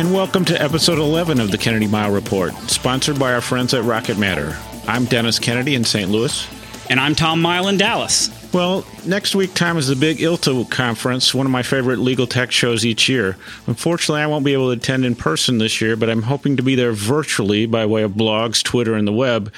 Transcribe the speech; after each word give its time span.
And 0.00 0.14
welcome 0.14 0.46
to 0.46 0.58
episode 0.58 0.98
11 0.98 1.40
of 1.40 1.50
the 1.50 1.58
Kennedy 1.58 1.86
Mighell 1.86 2.14
Report, 2.14 2.54
sponsored 2.70 3.18
by 3.18 3.34
our 3.34 3.42
friends 3.42 3.74
at 3.74 3.84
Rocket 3.84 4.16
Matter. 4.16 4.56
I'm 4.88 5.04
Dennis 5.04 5.38
Kennedy 5.38 5.74
in 5.74 5.84
St. 5.84 6.10
Louis. 6.10 6.48
And 6.88 6.98
I'm 6.98 7.14
Tom 7.14 7.42
Mighell 7.42 7.68
in 7.68 7.76
Dallas. 7.76 8.30
Well, 8.54 8.86
next 9.04 9.34
week, 9.34 9.52
Tom, 9.52 9.76
is 9.76 9.88
the 9.88 9.96
big 9.96 10.16
ILTA 10.16 10.70
conference, 10.70 11.34
one 11.34 11.44
of 11.44 11.52
my 11.52 11.62
favorite 11.62 11.98
legal 11.98 12.26
tech 12.26 12.50
shows 12.50 12.86
each 12.86 13.10
year. 13.10 13.36
Unfortunately, 13.66 14.22
I 14.22 14.26
won't 14.26 14.46
be 14.46 14.54
able 14.54 14.68
to 14.68 14.80
attend 14.80 15.04
in 15.04 15.16
person 15.16 15.58
this 15.58 15.82
year, 15.82 15.96
but 15.96 16.08
I'm 16.08 16.22
hoping 16.22 16.56
to 16.56 16.62
be 16.62 16.76
there 16.76 16.92
virtually 16.92 17.66
by 17.66 17.84
way 17.84 18.02
of 18.02 18.12
blogs, 18.12 18.62
Twitter, 18.62 18.94
and 18.94 19.06
the 19.06 19.12
web. 19.12 19.52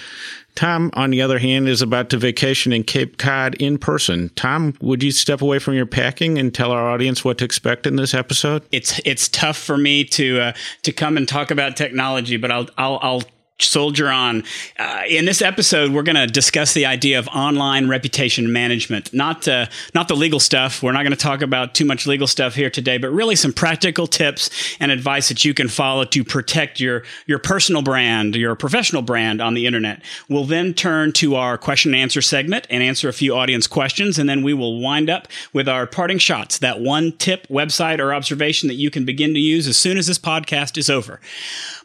Tom, 0.55 0.91
on 0.95 1.11
the 1.11 1.23
other 1.23 1.39
hand, 1.39 1.69
is 1.69 1.83
about 1.83 2.11
to 2.11 2.19
vacation 2.19 2.73
in 2.73 2.85
Cape 2.85 3.19
Cod 3.19 3.55
in 3.55 3.79
person. 3.79 4.31
Tom, 4.37 4.75
would 4.81 5.03
you 5.03 5.11
step 5.11 5.41
away 5.41 5.59
from 5.59 5.75
your 5.75 5.87
packing 5.87 6.39
and 6.39 6.55
tell 6.55 6.71
our 6.71 6.91
audience 6.91 7.25
what 7.25 7.39
to 7.39 7.45
expect 7.45 7.87
in 7.87 7.97
this 7.97 8.15
episode? 8.15 8.63
It's 8.71 9.01
it's 9.05 9.29
tough 9.29 9.57
for 9.57 9.77
me 9.77 10.05
to 10.05 10.41
uh, 10.41 10.53
to 10.83 10.93
come 10.93 11.17
and 11.17 11.27
talk 11.27 11.51
about 11.51 11.77
technology, 11.77 12.37
but 12.37 12.51
I'll 12.51 12.69
I'll, 12.77 12.99
I'll 13.03 13.23
soldier 13.61 14.09
on. 14.09 14.45
Uh, 14.79 15.03
in 15.09 15.25
this 15.25 15.43
episode, 15.43 15.93
we're 15.93 16.03
going 16.03 16.17
to 16.17 16.27
discuss 16.27 16.75
the 16.75 16.87
idea 16.87 17.19
of 17.19 17.29
online 17.29 17.89
reputation 17.89 18.53
management. 18.53 19.13
Not 19.13 19.47
uh, 19.47 19.67
not 19.95 20.09
the 20.09 20.17
legal 20.17 20.41
stuff. 20.41 20.83
We're 20.83 20.93
not 20.93 21.03
going 21.03 21.13
to 21.13 21.17
talk 21.17 21.43
about 21.43 21.75
too 21.75 21.85
much 21.85 22.07
legal 22.07 22.27
stuff 22.27 22.55
here 22.55 22.71
today, 22.71 22.99
but 22.99 23.11
really 23.11 23.37
some 23.37 23.53
practical 23.53 24.07
tips 24.07 24.51
and 24.81 24.91
advice 24.91 25.29
that 25.29 25.45
you 25.45 25.55
can 25.55 25.69
follow 25.69 26.05
to 26.05 26.25
protect 26.25 26.81
your 26.81 27.03
your 27.27 27.39
personal 27.39 27.83
brand, 27.83 28.37
your 28.37 28.55
professional 28.55 29.03
brand 29.03 29.41
on 29.41 29.55
the 29.55 29.67
internet. 29.67 30.03
We'll 30.29 30.45
then 30.45 30.75
turn 30.75 31.13
to 31.15 31.37
our 31.37 31.59
question 31.59 31.95
and 31.95 32.03
answer 32.03 32.23
segment 32.23 32.67
and 32.71 32.83
answer 32.83 33.09
a 33.09 33.13
few 33.13 33.35
audience 33.35 33.67
questions, 33.67 34.19
and 34.19 34.29
then 34.29 34.43
we 34.43 34.55
will 34.55 34.81
wind 34.81 35.11
up 35.11 35.29
with 35.53 35.69
our 35.69 35.87
parting 35.87 36.19
shots. 36.19 36.59
That 36.59 36.81
one 36.81 37.13
tip, 37.13 37.47
website, 37.49 37.99
or 37.99 38.15
observation 38.15 38.69
that 38.69 38.75
you 38.75 38.91
can 38.91 39.05
begin 39.05 39.35
to 39.35 39.41
use 39.41 39.67
as 39.69 39.77
soon 39.77 39.99
as 39.99 40.07
this 40.07 40.19
podcast 40.19 40.77
is 40.77 40.91
over. 40.91 41.21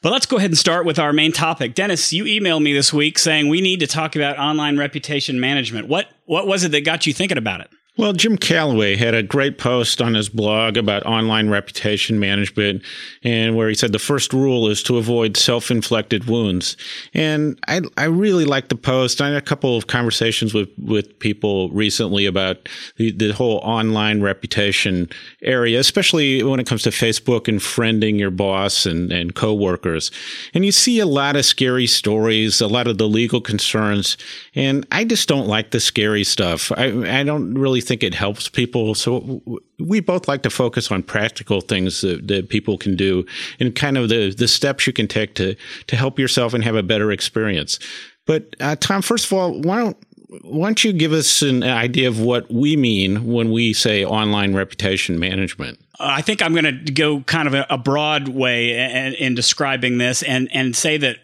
But 0.02 0.12
let's 0.12 0.26
go 0.26 0.38
ahead 0.38 0.52
and 0.52 0.58
start 0.58 0.86
with 0.86 1.00
our 1.00 1.12
main 1.12 1.32
topic. 1.32 1.74
Dennis, 1.74 2.14
you 2.14 2.26
emailed 2.26 2.62
me 2.62 2.74
this 2.74 2.94
week 2.94 3.18
saying 3.18 3.48
we 3.50 3.62
need 3.62 3.80
to 3.80 3.88
talk 3.88 4.16
about 4.16 4.38
online 4.38 4.78
reputation 4.78 5.40
management. 5.40 5.88
What 5.88 6.08
what 6.26 6.48
was 6.48 6.64
it 6.64 6.72
that 6.72 6.82
got 6.82 7.08
you 7.08 7.14
thinking 7.14 7.38
about 7.38 7.62
it? 7.62 7.70
Well, 7.98 8.14
Jim 8.14 8.38
Calloway 8.38 8.96
had 8.96 9.16
a 9.16 9.24
great 9.24 9.58
post 9.58 10.04
on 10.04 10.14
his 10.14 10.30
blog 10.30 10.78
about 10.78 11.04
online 11.08 11.50
reputation 11.50 12.20
management, 12.20 12.84
and 13.24 13.56
where 13.56 13.70
he 13.70 13.74
said 13.74 13.92
the 13.92 13.98
first 13.98 14.34
rule 14.34 14.68
is 14.68 14.84
to 14.84 14.98
avoid 14.98 15.36
self-inflicted 15.36 16.26
wounds. 16.26 16.78
And 17.16 17.60
I, 17.68 17.82
I 17.98 18.04
really 18.04 18.46
like 18.46 18.70
the 18.70 18.76
post. 18.76 19.20
I 19.20 19.30
had 19.30 19.38
a 19.38 19.42
couple 19.42 19.76
of 19.76 19.88
conversations 19.88 20.54
with, 20.54 20.70
with 20.78 21.18
people 21.18 21.72
recently 21.72 22.28
about 22.28 22.70
the, 22.98 23.12
the 23.12 23.34
whole 23.34 23.58
online 23.64 24.22
reputation 24.22 25.10
area, 25.42 25.80
especially 25.80 26.44
when 26.44 26.60
it 26.60 26.68
comes 26.68 26.84
to 26.84 26.92
Facebook 26.92 27.48
and 27.48 27.60
friending 27.60 28.20
your 28.20 28.30
boss 28.30 28.86
and, 28.86 29.12
and 29.12 29.34
coworkers. 29.34 30.12
And 30.54 30.64
you 30.64 30.72
see 30.72 31.00
a 31.00 31.08
lot 31.08 31.36
of 31.36 31.46
scary 31.46 31.88
stories, 31.88 32.62
a 32.62 32.68
lot 32.68 32.86
of 32.86 33.00
the 33.00 33.08
legal 33.08 33.42
concerns, 33.42 34.18
and 34.54 34.86
I 34.92 35.04
just 35.04 35.28
don't 35.28 35.48
like 35.48 35.72
the 35.72 35.80
scary 35.80 36.24
stuff. 36.24 36.72
I, 36.78 37.20
I 37.20 37.24
don't 37.24 37.56
really 37.56 37.82
think 37.88 38.04
it 38.04 38.14
helps 38.14 38.50
people. 38.50 38.94
So 38.94 39.42
we 39.80 40.00
both 40.00 40.28
like 40.28 40.44
to 40.44 40.50
focus 40.50 40.92
on 40.92 41.04
practical 41.04 41.62
things 41.62 42.02
that, 42.02 42.28
that, 42.28 42.50
people 42.50 42.78
can 42.78 42.96
do 42.96 43.26
and 43.60 43.76
kind 43.76 43.98
of 43.98 44.10
the, 44.10 44.34
the 44.34 44.48
steps 44.48 44.88
you 44.88 44.94
can 44.94 45.08
take 45.08 45.36
to, 45.36 45.56
to 45.88 45.96
help 45.96 46.20
yourself 46.20 46.54
and 46.54 46.64
have 46.64 46.76
a 46.76 46.84
better 46.84 47.12
experience. 47.12 47.80
But 48.26 48.56
uh, 48.60 48.76
Tom, 48.80 49.02
first 49.02 49.26
of 49.26 49.34
all, 49.34 49.60
why 49.62 49.80
don't 49.80 49.98
why 50.30 50.68
don't 50.68 50.84
you 50.84 50.92
give 50.92 51.14
us 51.14 51.42
an 51.42 51.64
idea 51.64 52.08
of 52.08 52.20
what 52.20 52.52
we 52.52 52.76
mean 52.76 53.32
when 53.32 53.52
we 53.52 53.74
say 53.74 54.04
online 54.04 54.54
reputation 54.54 55.20
management? 55.20 55.80
I 56.00 56.22
think 56.22 56.44
I'm 56.44 56.54
going 56.54 56.86
to 56.86 56.92
go 56.92 57.22
kind 57.22 57.48
of 57.48 57.66
a, 57.70 57.78
broad 57.78 58.28
way 58.28 58.74
in, 58.74 59.14
in, 59.16 59.36
describing 59.36 59.98
this 59.98 60.22
and, 60.22 60.48
and 60.54 60.76
say 60.76 60.98
that 60.98 61.18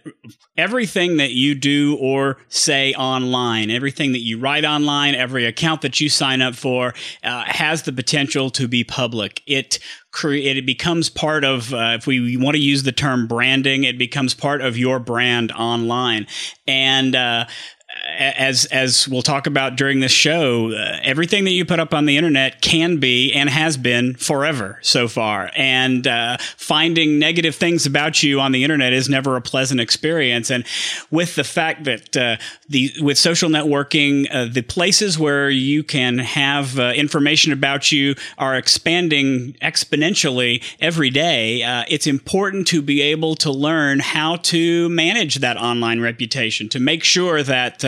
everything 0.57 1.17
that 1.17 1.31
you 1.31 1.53
do 1.53 1.95
or 2.01 2.37
say 2.49 2.93
online, 2.93 3.69
everything 3.69 4.13
that 4.13 4.21
you 4.21 4.39
write 4.39 4.65
online, 4.65 5.13
every 5.13 5.45
account 5.45 5.81
that 5.81 6.01
you 6.01 6.09
sign 6.09 6.41
up 6.41 6.55
for 6.55 6.95
uh, 7.23 7.43
has 7.45 7.83
the 7.83 7.93
potential 7.93 8.49
to 8.51 8.67
be 8.67 8.83
public. 8.83 9.43
It 9.45 9.77
create 10.11 10.57
it 10.57 10.65
becomes 10.65 11.09
part 11.09 11.43
of 11.43 11.73
uh, 11.73 11.97
if 11.97 12.07
we 12.07 12.37
want 12.37 12.55
to 12.55 12.61
use 12.61 12.83
the 12.83 12.91
term 12.91 13.25
branding 13.25 13.83
it 13.83 13.97
becomes 13.97 14.35
part 14.35 14.61
of 14.61 14.77
your 14.77 14.99
brand 14.99 15.51
online 15.53 16.27
and 16.67 17.15
uh, 17.15 17.45
as 18.03 18.65
as 18.65 19.07
we'll 19.07 19.21
talk 19.21 19.47
about 19.47 19.75
during 19.75 19.99
this 20.01 20.11
show, 20.11 20.71
uh, 20.71 20.99
everything 21.03 21.45
that 21.45 21.51
you 21.51 21.63
put 21.63 21.79
up 21.79 21.93
on 21.93 22.05
the 22.05 22.17
internet 22.17 22.61
can 22.61 22.97
be 22.97 23.33
and 23.33 23.49
has 23.49 23.77
been 23.77 24.15
forever 24.15 24.77
so 24.81 25.07
far. 25.07 25.49
And 25.55 26.05
uh, 26.05 26.37
finding 26.57 27.17
negative 27.17 27.55
things 27.55 27.85
about 27.85 28.21
you 28.21 28.39
on 28.39 28.51
the 28.51 28.63
internet 28.63 28.93
is 28.93 29.07
never 29.07 29.35
a 29.35 29.41
pleasant 29.41 29.79
experience. 29.79 30.51
And 30.51 30.65
with 31.11 31.35
the 31.35 31.43
fact 31.43 31.85
that 31.85 32.17
uh, 32.17 32.37
the 32.67 32.91
with 32.99 33.17
social 33.17 33.49
networking, 33.49 34.27
uh, 34.33 34.45
the 34.51 34.63
places 34.63 35.17
where 35.17 35.49
you 35.49 35.83
can 35.83 36.17
have 36.17 36.77
uh, 36.77 36.91
information 36.95 37.53
about 37.53 37.91
you 37.91 38.15
are 38.37 38.55
expanding 38.55 39.53
exponentially 39.61 40.61
every 40.79 41.09
day. 41.09 41.63
Uh, 41.63 41.85
it's 41.87 42.07
important 42.07 42.67
to 42.67 42.81
be 42.81 43.01
able 43.01 43.35
to 43.35 43.51
learn 43.51 43.99
how 43.99 44.35
to 44.37 44.89
manage 44.89 45.35
that 45.35 45.57
online 45.57 46.01
reputation 46.01 46.67
to 46.69 46.79
make 46.79 47.03
sure 47.03 47.43
that 47.43 47.83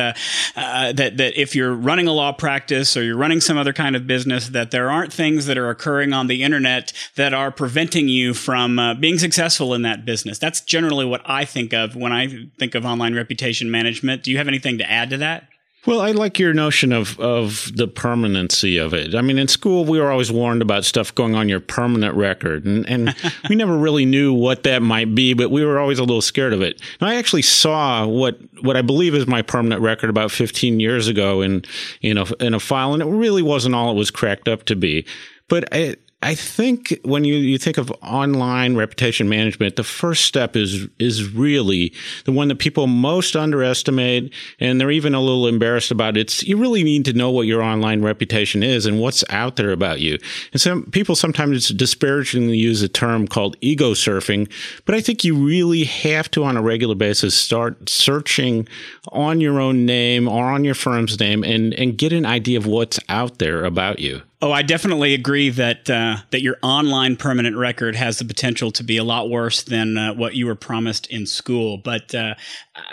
uh, 0.55 0.93
that 0.93 1.17
that 1.17 1.39
if 1.39 1.55
you're 1.55 1.73
running 1.73 2.07
a 2.07 2.11
law 2.11 2.31
practice 2.31 2.95
or 2.97 3.03
you're 3.03 3.17
running 3.17 3.41
some 3.41 3.57
other 3.57 3.73
kind 3.73 3.95
of 3.95 4.05
business, 4.05 4.49
that 4.49 4.71
there 4.71 4.89
aren't 4.89 5.13
things 5.13 5.45
that 5.45 5.57
are 5.57 5.69
occurring 5.69 6.13
on 6.13 6.27
the 6.27 6.43
internet 6.43 6.91
that 7.15 7.33
are 7.33 7.51
preventing 7.51 8.07
you 8.09 8.33
from 8.33 8.77
uh, 8.77 8.93
being 8.93 9.17
successful 9.17 9.73
in 9.73 9.81
that 9.83 10.05
business. 10.05 10.37
That's 10.37 10.61
generally 10.61 11.05
what 11.05 11.21
I 11.25 11.45
think 11.45 11.73
of 11.73 11.95
when 11.95 12.11
I 12.11 12.47
think 12.59 12.75
of 12.75 12.85
online 12.85 13.15
reputation 13.15 13.71
management. 13.71 14.23
Do 14.23 14.31
you 14.31 14.37
have 14.37 14.47
anything 14.47 14.77
to 14.77 14.89
add 14.89 15.09
to 15.11 15.17
that? 15.17 15.47
Well, 15.85 16.01
I 16.01 16.11
like 16.11 16.39
your 16.39 16.53
notion 16.53 16.91
of, 16.91 17.19
of 17.19 17.71
the 17.75 17.87
permanency 17.87 18.77
of 18.77 18.93
it. 18.93 19.13
I 19.13 19.21
mean, 19.21 19.37
in 19.37 19.47
school, 19.47 19.85
we 19.85 19.99
were 19.99 20.11
always 20.11 20.31
warned 20.31 20.63
about 20.63 20.83
stuff 20.83 21.13
going 21.13 21.35
on 21.35 21.47
your 21.47 21.59
permanent 21.59 22.15
record, 22.15 22.65
and, 22.65 22.89
and 22.89 23.15
we 23.49 23.55
never 23.55 23.77
really 23.77 24.05
knew 24.05 24.33
what 24.33 24.63
that 24.63 24.81
might 24.81 25.13
be, 25.13 25.33
but 25.33 25.51
we 25.51 25.63
were 25.63 25.79
always 25.79 25.99
a 25.99 26.03
little 26.03 26.21
scared 26.21 26.53
of 26.53 26.61
it. 26.61 26.81
And 26.99 27.09
I 27.09 27.15
actually 27.15 27.43
saw 27.43 28.07
what, 28.07 28.39
what 28.61 28.75
I 28.75 28.81
believe 28.81 29.13
is 29.13 29.27
my 29.27 29.43
permanent 29.43 29.81
record 29.81 30.09
about 30.09 30.31
15 30.31 30.79
years 30.79 31.07
ago 31.07 31.41
in, 31.41 31.63
in, 32.01 32.17
a, 32.17 32.25
in 32.39 32.55
a 32.55 32.59
file, 32.59 32.93
and 32.93 33.03
it 33.03 33.07
really 33.07 33.43
wasn't 33.43 33.75
all 33.75 33.91
it 33.91 33.95
was 33.95 34.09
cracked 34.09 34.47
up 34.47 34.65
to 34.65 34.75
be. 34.75 35.05
But 35.47 35.71
I, 35.71 35.97
I 36.21 36.33
think 36.33 36.99
when 37.03 37.23
you, 37.23 37.35
you 37.35 37.59
think 37.59 37.77
of 37.77 37.91
online 38.01 38.75
reputation 38.75 39.29
management, 39.29 39.75
the 39.75 39.83
first 39.83 40.25
step 40.25 40.55
is 40.55 40.87
is 40.97 41.31
really 41.31 41.93
the 42.23 42.31
one 42.31 42.47
that 42.47 42.57
people 42.57 42.87
most 42.87 43.35
underestimate, 43.35 44.33
and 44.59 44.81
they're 44.81 44.89
even 44.89 45.13
a 45.13 45.19
little 45.19 45.47
embarrassed 45.47 45.91
about. 45.91 46.17
It's 46.17 46.41
you 46.41 46.57
really 46.57 46.83
need 46.83 47.05
to 47.05 47.13
know 47.13 47.29
what 47.29 47.45
your 47.45 47.61
online 47.61 48.01
reputation 48.01 48.63
is 48.63 48.87
and 48.87 48.99
what's 48.99 49.23
out 49.29 49.57
there 49.57 49.71
about 49.71 49.99
you. 49.99 50.17
And 50.51 50.59
some 50.59 50.85
people 50.85 51.15
sometimes 51.15 51.69
disparagingly 51.69 52.57
use 52.57 52.81
a 52.81 52.89
term 52.89 53.27
called 53.27 53.55
ego 53.61 53.91
surfing, 53.91 54.51
but 54.85 54.95
I 54.95 55.01
think 55.01 55.23
you 55.23 55.35
really 55.35 55.83
have 55.83 56.31
to, 56.31 56.43
on 56.43 56.57
a 56.57 56.61
regular 56.61 56.95
basis, 56.95 57.35
start 57.35 57.87
searching 57.87 58.67
on 59.09 59.41
your 59.41 59.59
own 59.59 59.85
name 59.85 60.27
or 60.27 60.45
on 60.45 60.63
your 60.63 60.75
firm's 60.75 61.19
name 61.19 61.43
and 61.43 61.73
and 61.75 61.99
get 61.99 62.13
an 62.13 62.25
idea 62.25 62.57
of 62.57 62.65
what's 62.65 62.99
out 63.09 63.37
there 63.37 63.63
about 63.63 63.99
you. 63.99 64.23
Oh, 64.41 64.51
I 64.51 64.61
definitely 64.63 65.13
agree 65.13 65.49
that 65.49 65.89
uh, 65.89 66.17
that 66.31 66.41
your 66.41 66.57
online 66.61 67.15
permanent 67.15 67.55
record 67.55 67.95
has 67.95 68.19
the 68.19 68.25
potential 68.25 68.71
to 68.73 68.83
be 68.83 68.97
a 68.97 69.03
lot 69.03 69.29
worse 69.29 69.63
than 69.63 69.97
uh, 69.97 70.13
what 70.13 70.35
you 70.35 70.45
were 70.45 70.55
promised 70.55 71.07
in 71.07 71.25
school. 71.25 71.77
But 71.77 72.13
uh, 72.13 72.35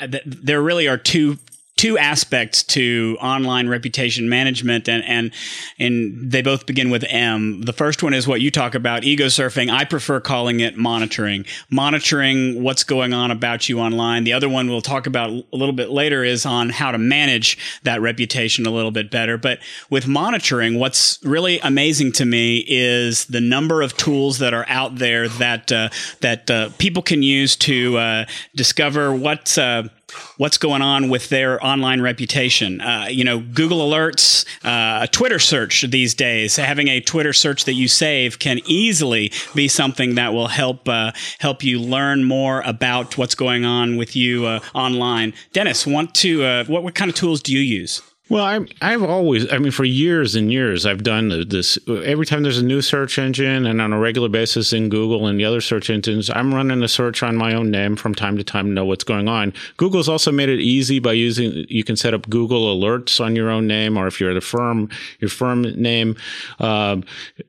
th- 0.01 0.23
there 0.25 0.63
really 0.63 0.87
are 0.89 0.97
two 0.97 1.39
two 1.77 1.99
aspects 1.99 2.63
to 2.63 3.17
online 3.21 3.69
reputation 3.69 4.29
management 4.29 4.89
and 4.89 5.05
and 5.05 5.33
and 5.79 6.31
they 6.31 6.43
both 6.43 6.67
begin 6.67 6.91
with 6.91 7.05
M. 7.09 7.63
The 7.63 7.73
first 7.73 8.03
one 8.03 8.15
is 8.15 8.29
what 8.29 8.41
you 8.41 8.51
talk 8.51 8.75
about 8.75 9.05
ego 9.05 9.27
surfing. 9.27 9.71
I 9.71 9.85
prefer 9.85 10.21
calling 10.21 10.61
it 10.61 10.77
monitoring. 10.77 11.45
Monitoring 11.71 12.63
what's 12.63 12.85
going 12.85 13.13
on 13.13 13.31
about 13.31 13.69
you 13.69 13.81
online. 13.81 14.25
The 14.25 14.33
other 14.33 14.49
one 14.49 14.69
we'll 14.69 14.81
talk 14.81 15.07
about 15.07 15.31
a 15.31 15.45
little 15.53 15.73
bit 15.73 15.91
later 15.91 16.23
is 16.23 16.47
on 16.47 16.69
how 16.69 16.93
to 16.93 16.99
manage 16.99 17.81
that 17.83 18.01
reputation 18.01 18.67
a 18.67 18.71
little 18.71 18.93
bit 18.93 19.11
better. 19.11 19.39
But 19.39 19.59
with 19.91 20.07
monitoring, 20.07 20.79
what's 20.79 21.19
really 21.25 21.59
amazing 21.61 22.13
to 22.13 22.25
me 22.25 22.65
is 22.69 23.27
the 23.27 23.41
number 23.41 23.83
of 23.83 23.97
tools 23.97 24.39
that 24.39 24.55
are 24.55 24.67
out 24.69 24.97
there 24.97 25.29
that 25.29 25.73
uh, 25.73 25.89
that 26.21 26.51
uh, 26.51 26.71
people 26.79 27.03
can 27.03 27.23
use 27.23 27.57
to 27.57 27.97
uh, 27.97 28.25
discover 28.55 29.13
what's 29.15 29.59
uh, 29.59 29.89
what's 30.37 30.59
going 30.59 30.83
on 30.83 31.09
with 31.09 31.29
their 31.29 31.65
online 31.65 32.01
reputation. 32.01 32.81
Uh, 32.81 33.07
you 33.11 33.25
know, 33.25 33.41
Google 33.41 33.79
Alerts, 33.79 34.45
uh, 34.65 35.05
a 35.05 35.09
Twitter 35.09 35.39
search 35.39 35.83
these 35.83 36.15
days, 36.15 36.57
having 36.57 36.89
a 36.89 37.01
Twitter 37.01 37.33
search 37.33 37.65
that 37.65 37.75
you 37.75 37.89
save 37.89 38.39
can 38.39 38.61
easily 38.67 39.33
be 39.55 39.69
something 39.69 40.15
that 40.15 40.33
will 40.33 40.49
help 40.49 40.89
uh, 40.89 41.13
help 41.39 41.63
you 41.63 41.79
learn 41.79 42.25
more 42.25 42.61
about 42.63 43.17
what's 43.19 43.35
going 43.35 43.65
on 43.65 43.97
with 43.97 44.17
you 44.17 44.47
uh, 44.47 44.61
online. 44.75 45.33
Dennis, 45.53 45.87
want 45.87 46.15
to 46.17 46.45
uh, 46.45 46.65
what 46.65 46.83
what 46.83 46.95
kind 46.95 47.09
of 47.11 47.15
tools 47.15 47.43
do 47.43 47.53
you 47.53 47.61
use? 47.61 48.03
Well, 48.33 48.47
I, 48.47 48.61
I've 48.81 49.03
always, 49.03 49.53
I 49.53 49.59
mean, 49.59 49.73
for 49.73 49.85
years 49.85 50.35
and 50.35 50.51
years, 50.51 50.87
I've 50.87 51.03
done 51.03 51.29
this. 51.51 51.79
Every 51.87 52.25
time 52.25 52.43
there's 52.43 52.57
a 52.57 52.65
new 52.65 52.81
search 52.81 53.19
engine, 53.19 53.67
and 53.67 53.79
on 53.79 53.93
a 53.93 53.99
regular 53.99 54.31
basis 54.31 54.73
in 54.73 54.89
Google 54.89 55.27
and 55.27 55.39
the 55.39 55.45
other 55.45 55.61
search 55.61 55.91
engines, 55.91 56.31
I'm 56.31 56.55
running 56.55 56.83
a 56.83 56.89
search 56.89 57.23
on 57.23 57.37
my 57.37 57.53
own 57.53 57.71
name 57.71 57.95
from 57.95 58.15
time 58.15 58.39
to 58.39 58.43
time 58.43 58.69
to 58.69 58.73
know 58.73 58.87
what's 58.87 59.05
going 59.05 59.29
on. 59.29 59.53
Google's 59.77 60.09
also 60.09 60.33
made 60.33 60.49
it 60.49 60.61
easy 60.61 60.99
by 60.99 61.13
using, 61.13 61.67
you 61.69 61.85
can 61.85 61.95
set 61.95 62.15
up 62.15 62.27
Google 62.31 62.75
alerts 62.75 63.23
on 63.23 63.37
your 63.37 63.51
own 63.51 63.67
name, 63.67 63.99
or 63.99 64.07
if 64.07 64.19
you're 64.19 64.31
at 64.31 64.37
a 64.39 64.41
firm, 64.41 64.89
your 65.21 65.29
firm 65.29 65.61
name, 65.61 66.17
uh, 66.59 66.97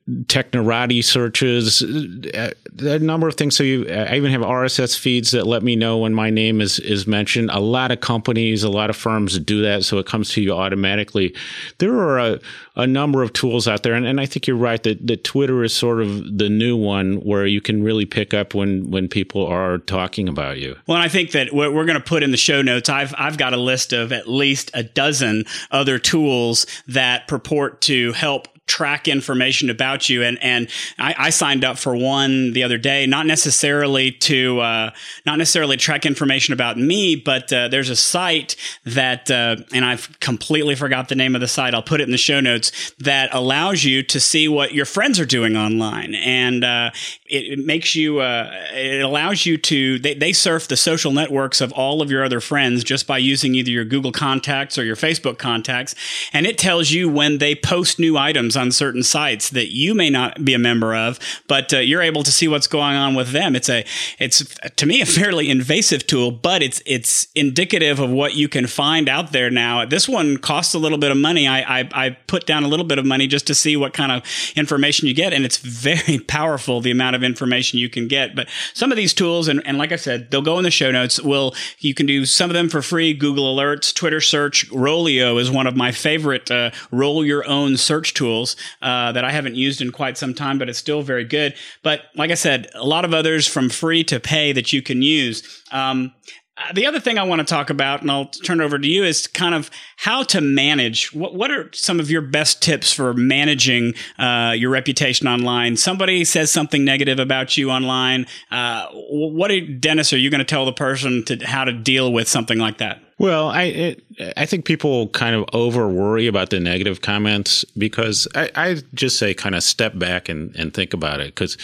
Technorati 0.10 1.02
searches, 1.02 1.82
a, 1.82 2.52
a 2.80 3.00
number 3.00 3.30
of 3.30 3.36
things. 3.36 3.56
So 3.56 3.64
you, 3.64 3.90
I 3.90 4.18
even 4.18 4.34
have 4.34 4.42
RSS 4.42 5.00
feeds 5.00 5.32
that 5.32 5.48
let 5.48 5.64
me 5.64 5.78
know 5.78 6.00
when 6.00 6.14
my 6.14 6.30
name 6.30 6.60
is, 6.60 6.78
is 6.80 7.08
mentioned. 7.08 7.52
A 7.52 7.62
lot 7.62 7.92
of 7.92 8.02
companies, 8.02 8.64
a 8.64 8.70
lot 8.70 8.90
of 8.90 8.98
firms 8.98 9.40
do 9.40 9.62
that, 9.62 9.86
so 9.86 9.98
it 9.98 10.06
comes 10.06 10.32
to 10.32 10.42
you 10.42 10.52
automatically 10.52 10.73
automatically. 10.74 11.36
There 11.78 11.96
are 11.96 12.20
a, 12.20 12.40
a 12.76 12.88
number 12.88 13.22
of 13.22 13.32
tools 13.34 13.68
out 13.68 13.84
there, 13.84 13.94
and, 13.94 14.06
and 14.06 14.20
I 14.20 14.26
think 14.26 14.48
you're 14.48 14.58
right 14.58 14.82
that, 14.84 15.06
that 15.06 15.24
Twitter 15.24 15.64
is 15.64 15.74
sort 15.74 16.02
of 16.02 16.38
the 16.38 16.50
new 16.50 16.76
one 16.76 17.18
where 17.18 17.46
you 17.46 17.62
can 17.62 17.84
really 17.84 18.06
pick 18.06 18.34
up 18.34 18.56
when 18.56 18.90
when 18.90 19.08
people 19.08 19.46
are 19.46 19.78
talking 19.78 20.28
about 20.28 20.58
you. 20.58 20.76
Well, 20.88 20.98
I 20.98 21.08
think 21.08 21.32
that 21.32 21.54
what 21.54 21.74
we're 21.74 21.86
going 21.86 22.00
to 22.00 22.04
put 22.04 22.24
in 22.24 22.32
the 22.32 22.38
show 22.38 22.62
notes, 22.62 22.90
I've 22.90 23.14
I've 23.18 23.38
got 23.38 23.54
a 23.54 23.58
list 23.58 23.94
of 23.94 24.12
at 24.12 24.28
least 24.28 24.72
a 24.74 24.84
dozen 24.84 25.46
other 25.70 26.00
tools 26.00 26.66
that 26.88 27.28
purport 27.28 27.82
to 27.82 28.14
help 28.14 28.48
track 28.68 29.08
information 29.08 29.70
about 29.70 30.10
you. 30.10 30.24
And 30.24 30.42
and 30.42 30.70
I, 30.98 31.16
I, 31.18 31.30
signed 31.30 31.66
up 31.66 31.78
for 31.78 31.96
one 31.96 32.54
the 32.54 32.64
other 32.64 32.78
day, 32.78 33.06
not 33.06 33.26
necessarily 33.26 34.12
to 34.12 34.60
uh, 34.62 34.92
not 35.26 35.38
necessarily 35.38 35.76
track 35.76 36.06
information 36.06 36.54
about 36.54 36.78
me, 36.78 37.16
but 37.16 37.52
uh, 37.52 37.68
there's 37.68 37.90
a 37.90 37.96
site 37.96 38.56
that 38.86 39.30
uh, 39.30 39.58
and 39.74 39.84
I've 39.84 40.20
completely 40.20 40.76
forgot 40.76 41.10
the 41.10 41.16
name 41.16 41.36
of 41.36 41.42
the 41.42 41.48
site. 41.48 41.74
I'll 41.74 41.84
put 41.84 42.00
it 42.00 42.06
in 42.06 42.12
the 42.12 42.18
show 42.18 42.40
notes 42.40 42.94
that 43.00 43.34
allows 43.34 43.84
you 43.84 44.02
to 44.04 44.20
see 44.20 44.48
what 44.48 44.74
your 44.74 44.86
friends 44.86 45.20
are 45.20 45.26
doing 45.26 45.58
online, 45.58 46.16
and 46.16 46.64
uh, 46.64 46.92
it, 47.34 47.60
it, 47.60 47.66
makes 47.66 47.96
you 47.96 48.20
uh, 48.20 48.52
it 48.74 49.02
allows 49.02 49.46
you 49.46 49.58
to 49.58 49.98
they, 49.98 50.14
they 50.14 50.34
surf 50.34 50.68
the 50.68 50.78
social 50.78 51.12
networks 51.12 51.62
of 51.62 51.72
all 51.74 52.02
of 52.02 52.12
your 52.12 52.24
other 52.24 52.40
friends 52.40 52.84
just 52.84 53.08
by 53.08 53.18
using 53.18 53.56
either 53.56 53.72
your 53.72 53.86
Google 53.86 54.12
contacts 54.12 54.78
or 54.78 54.84
your 54.84 54.96
Facebook 54.96 55.40
contacts, 55.40 55.96
and 56.32 56.46
it 56.46 56.60
tells 56.60 56.92
you 56.92 57.10
when 57.10 57.40
they 57.40 57.56
post 57.56 57.98
new 57.98 58.18
items 58.18 58.56
on 58.56 58.72
certain 58.72 59.02
sites 59.02 59.50
that 59.50 59.74
you 59.74 59.96
may 59.96 60.12
not 60.12 60.46
be 60.46 60.54
a 60.54 60.60
member 60.60 60.96
of, 60.96 61.20
but 61.48 61.74
uh, 61.74 61.78
you're 61.78 62.04
able 62.04 62.22
to 62.22 62.32
see 62.32 62.48
what's 62.48 62.68
going 62.68 62.96
on 62.96 63.16
with 63.16 63.32
them. 63.32 63.56
It's 63.56 63.70
a, 63.70 63.84
it's 64.20 64.56
to 64.76 64.86
me 64.86 65.02
a 65.02 65.06
fairly 65.06 65.50
invasive 65.50 66.06
tool, 66.06 66.30
but 66.30 66.62
it's 66.62 66.84
it's 66.86 67.28
indicative 67.34 68.00
of 68.00 68.12
what 68.12 68.36
you 68.36 68.48
can 68.48 68.68
find 68.68 69.10
out 69.10 69.32
there 69.32 69.50
now. 69.50 69.86
This 69.86 70.08
one 70.08 70.38
costs 70.38 70.76
a 70.76 70.80
little 70.80 71.00
bit 71.00 71.10
of 71.10 71.18
money. 71.18 71.48
I 71.48 71.80
I, 71.80 71.90
I 71.94 72.10
put 72.28 72.46
down 72.46 72.64
a 72.64 72.68
little 72.68 72.86
bit 72.86 73.00
of 73.00 73.06
money 73.06 73.26
just 73.26 73.48
to 73.48 73.56
see 73.56 73.76
what 73.76 73.94
kind 73.94 74.12
of 74.12 74.22
information 74.56 75.08
you 75.08 75.16
get, 75.16 75.34
and 75.34 75.44
it's 75.44 75.58
very 75.58 76.20
powerful 76.28 76.80
the 76.80 76.92
amount 76.92 77.16
of 77.16 77.23
information 77.24 77.80
you 77.80 77.90
can 77.90 78.08
get. 78.08 78.36
But 78.36 78.50
some 78.74 78.92
of 78.92 78.98
these 78.98 79.14
tools, 79.14 79.48
and, 79.48 79.66
and 79.66 79.78
like 79.78 79.92
I 79.92 79.98
said, 79.98 80.32
they'll 80.32 80.42
go 80.42 80.58
in 80.58 80.64
the 80.64 80.72
show 80.72 80.92
notes. 80.92 81.20
Will 81.20 81.54
you 81.80 81.94
can 81.94 82.06
do 82.06 82.26
some 82.26 82.50
of 82.50 82.54
them 82.54 82.70
for 82.70 82.82
free? 82.82 83.14
Google 83.14 83.56
Alerts, 83.56 83.94
Twitter 83.94 84.22
search, 84.22 84.70
Rollyo 84.70 85.40
is 85.40 85.50
one 85.50 85.68
of 85.68 85.76
my 85.76 85.92
favorite 85.92 86.50
uh, 86.52 86.72
roll 86.92 87.26
your 87.26 87.48
own 87.48 87.78
search 87.78 88.14
tools 88.14 88.24
tools 88.24 88.56
uh, 88.82 89.12
that 89.12 89.24
I 89.24 89.32
haven't 89.32 89.56
used 89.56 89.82
in 89.82 89.92
quite 89.92 90.18
some 90.18 90.34
time, 90.34 90.58
but 90.58 90.70
it's 90.70 90.80
still 90.80 91.02
very 91.02 91.26
good. 91.26 91.56
But 91.82 92.02
like 92.16 92.32
I 92.32 92.36
said, 92.36 92.70
a 92.74 92.86
lot 92.86 93.06
of 93.06 93.14
others 93.14 93.48
from 93.48 93.70
free 93.70 94.04
to 94.06 94.20
pay 94.20 94.54
that 94.54 94.74
you 94.74 94.82
can 94.82 95.02
use. 95.02 95.64
Um, 95.72 96.14
uh, 96.56 96.72
the 96.74 96.86
other 96.86 97.00
thing 97.00 97.18
I 97.18 97.24
want 97.24 97.40
to 97.40 97.46
talk 97.46 97.72
about, 97.72 98.02
and 98.02 98.12
I'll 98.12 98.26
turn 98.26 98.62
it 98.62 98.64
over 98.64 98.78
to 98.78 98.88
you, 98.88 99.04
is 99.04 99.26
kind 99.26 99.56
of 99.56 99.72
how 99.98 100.22
to 100.24 100.40
manage. 100.40 101.12
What 101.14 101.34
What 101.34 101.50
are 101.50 101.70
some 101.74 102.00
of 102.00 102.12
your 102.12 102.22
best 102.22 102.62
tips 102.62 102.94
for 102.94 103.14
managing 103.14 103.96
uh, 104.20 104.54
your 104.56 104.70
reputation 104.70 105.28
online? 105.28 105.78
Somebody 105.78 106.24
says 106.26 106.52
something 106.52 106.86
negative 106.86 107.18
about 107.18 107.58
you 107.58 107.72
online. 107.72 108.28
Uh, 108.52 108.88
what, 108.92 109.50
are, 109.50 109.62
Dennis, 109.62 110.14
are 110.14 110.18
you 110.18 110.30
going 110.30 110.40
to 110.40 110.46
tell 110.46 110.66
the 110.66 110.74
person 110.74 111.24
to 111.26 111.38
how 111.44 111.64
to 111.64 111.74
deal 111.74 112.14
with 112.14 112.28
something 112.28 112.60
like 112.60 112.78
that? 112.78 113.02
Well, 113.20 113.50
I 113.50 113.64
it, 113.64 114.04
I 114.36 114.46
think 114.46 114.66
people 114.66 115.08
kind 115.10 115.36
of 115.36 115.46
over 115.54 115.88
worry 115.88 116.28
about 116.28 116.50
the 116.50 116.60
negative 116.60 117.02
comments 117.02 117.64
because 117.78 118.28
I, 118.36 118.52
I 118.56 118.78
just 118.94 119.18
say 119.18 119.34
kind 119.34 119.56
of 119.56 119.64
step 119.64 119.98
back 119.98 120.30
and, 120.30 120.56
and 120.56 120.74
think 120.74 120.94
about 120.94 121.20
it 121.20 121.28
because 121.28 121.58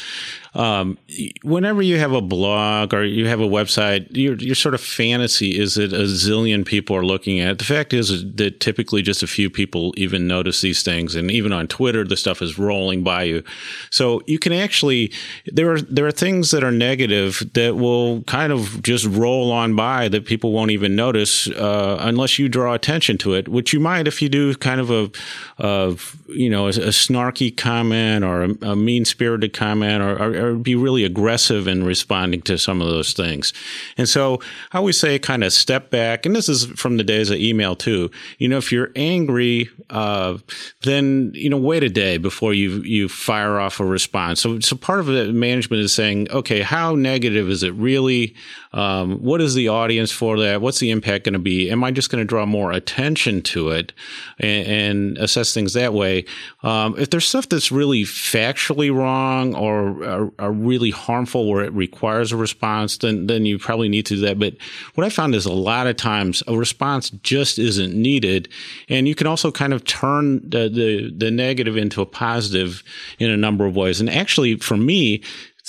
um, 0.53 0.97
whenever 1.43 1.81
you 1.81 1.99
have 1.99 2.11
a 2.11 2.21
blog 2.21 2.93
or 2.93 3.03
you 3.03 3.27
have 3.27 3.39
a 3.39 3.47
website, 3.47 4.07
your 4.15 4.35
your 4.35 4.55
sort 4.55 4.73
of 4.73 4.81
fantasy 4.81 5.57
is 5.57 5.75
that 5.75 5.93
a 5.93 6.03
zillion 6.03 6.65
people 6.65 6.95
are 6.95 7.05
looking 7.05 7.39
at 7.39 7.51
it. 7.51 7.59
The 7.59 7.65
fact 7.65 7.93
is 7.93 8.23
that 8.35 8.59
typically 8.59 9.01
just 9.01 9.23
a 9.23 9.27
few 9.27 9.49
people 9.49 9.93
even 9.97 10.27
notice 10.27 10.61
these 10.61 10.83
things, 10.83 11.15
and 11.15 11.29
even 11.31 11.53
on 11.53 11.67
Twitter, 11.67 12.03
the 12.03 12.17
stuff 12.17 12.41
is 12.41 12.57
rolling 12.57 13.03
by 13.03 13.23
you. 13.23 13.43
So 13.89 14.21
you 14.25 14.39
can 14.39 14.53
actually 14.53 15.11
there 15.45 15.71
are 15.71 15.81
there 15.81 16.07
are 16.07 16.11
things 16.11 16.51
that 16.51 16.63
are 16.63 16.71
negative 16.71 17.43
that 17.53 17.75
will 17.75 18.23
kind 18.23 18.51
of 18.51 18.81
just 18.81 19.05
roll 19.05 19.51
on 19.51 19.75
by 19.75 20.07
that 20.09 20.25
people 20.25 20.51
won't 20.51 20.71
even 20.71 20.95
notice 20.95 21.47
uh, 21.47 21.97
unless 22.01 22.39
you 22.39 22.49
draw 22.49 22.73
attention 22.73 23.17
to 23.19 23.33
it, 23.33 23.47
which 23.47 23.73
you 23.73 23.79
might 23.79 24.07
if 24.07 24.21
you 24.21 24.29
do 24.29 24.53
kind 24.55 24.81
of 24.81 24.89
a, 24.89 25.11
of 25.57 26.17
you 26.27 26.49
know, 26.49 26.65
a, 26.65 26.69
a, 26.69 26.91
snarky 26.91 27.55
comment 27.55 28.23
or 28.23 28.43
a, 28.43 28.71
a 28.71 28.75
mean 28.75 29.05
spirited 29.05 29.53
comment 29.53 30.01
or, 30.01 30.17
or, 30.21 30.38
or, 30.39 30.56
be 30.56 30.75
really 30.75 31.03
aggressive 31.03 31.68
in 31.68 31.83
responding 31.83 32.41
to 32.44 32.57
some 32.57 32.81
of 32.81 32.88
those 32.88 33.13
things. 33.13 33.53
And 33.97 34.07
so 34.07 34.41
I 34.71 34.77
always 34.77 34.97
say 35.00 35.19
kind 35.19 35.44
of 35.44 35.53
step 35.53 35.89
back. 35.89 36.25
And 36.25 36.36
this 36.36 36.50
is 36.50 36.65
from 36.65 36.97
the 36.97 37.03
days 37.03 37.30
of 37.30 37.38
email 37.38 37.75
too. 37.75 38.09
You 38.38 38.47
know, 38.47 38.57
if 38.57 38.71
you're 38.71 38.91
angry, 38.95 39.69
uh, 39.89 40.38
then, 40.83 41.31
you 41.33 41.50
know, 41.50 41.57
wait 41.57 41.83
a 41.83 41.89
day 41.89 42.18
before 42.18 42.53
you, 42.53 42.81
you 42.83 43.09
fire 43.09 43.59
off 43.59 43.80
a 43.80 43.86
response. 43.86 44.41
So, 44.41 44.59
so 44.59 44.75
part 44.75 45.00
of 45.00 45.06
the 45.06 45.31
management 45.31 45.81
is 45.81 45.94
saying, 45.94 46.30
okay, 46.31 46.62
how 46.62 46.95
negative 46.95 47.50
is 47.50 47.63
it 47.63 47.74
really? 47.74 48.35
Um, 48.71 49.18
what 49.18 49.42
is 49.42 49.56
the 49.56 49.68
audience 49.68 50.11
for 50.11 50.38
that? 50.40 50.61
What's 50.61 50.80
the 50.80 50.92
impact 50.92 51.26
going 51.26 51.33
to 51.33 51.40
be? 51.40 51.71
Am 51.71 51.83
I 51.83 51.90
just 51.90 52.11
going 52.11 52.21
to 52.21 52.28
draw 52.28 52.45
more 52.45 52.71
attention 52.71 53.42
to 53.44 53.69
it 53.69 53.94
and, 54.40 54.68
and 54.68 55.18
assess 55.18 55.54
things 55.54 55.73
that 55.73 55.94
way? 55.94 56.26
Um, 56.61 56.97
if 56.99 57.09
there's 57.09 57.28
stuff 57.28 57.49
that's 57.49 57.71
really 57.71 58.04
factually 58.04 58.94
wrong 58.94 59.56
or, 59.56 60.04
or, 60.04 60.31
or, 60.38 60.52
really 60.52 60.92
harmful 60.92 61.49
where 61.49 61.64
it 61.64 61.73
requires 61.73 62.31
a 62.31 62.38
response, 62.38 62.97
then 62.97 63.28
then 63.28 63.45
you 63.45 63.57
probably 63.57 63.90
need 63.90 64.06
to 64.07 64.16
do 64.16 64.21
that. 64.21 64.38
But 64.38 64.56
what 64.95 65.06
I 65.06 65.09
found 65.09 65.33
is 65.33 65.45
a 65.45 65.54
lot 65.54 65.88
of 65.88 65.95
times 65.95 66.44
a 66.47 66.56
response 66.56 67.09
just 67.09 67.57
isn't 67.57 67.94
needed, 67.94 68.49
and 68.88 69.07
you 69.07 69.16
can 69.16 69.26
also 69.26 69.52
kind 69.52 69.73
of 69.73 69.83
turn 69.85 70.47
the, 70.47 70.69
the, 70.69 71.11
the 71.16 71.31
negative 71.31 71.78
into 71.78 72.02
a 72.02 72.06
positive 72.06 72.83
in 73.18 73.30
a 73.30 73.38
number 73.38 73.66
of 73.66 73.76
ways. 73.76 73.99
And 73.99 74.09
actually, 74.09 74.57
for 74.57 74.78
me, 74.78 75.23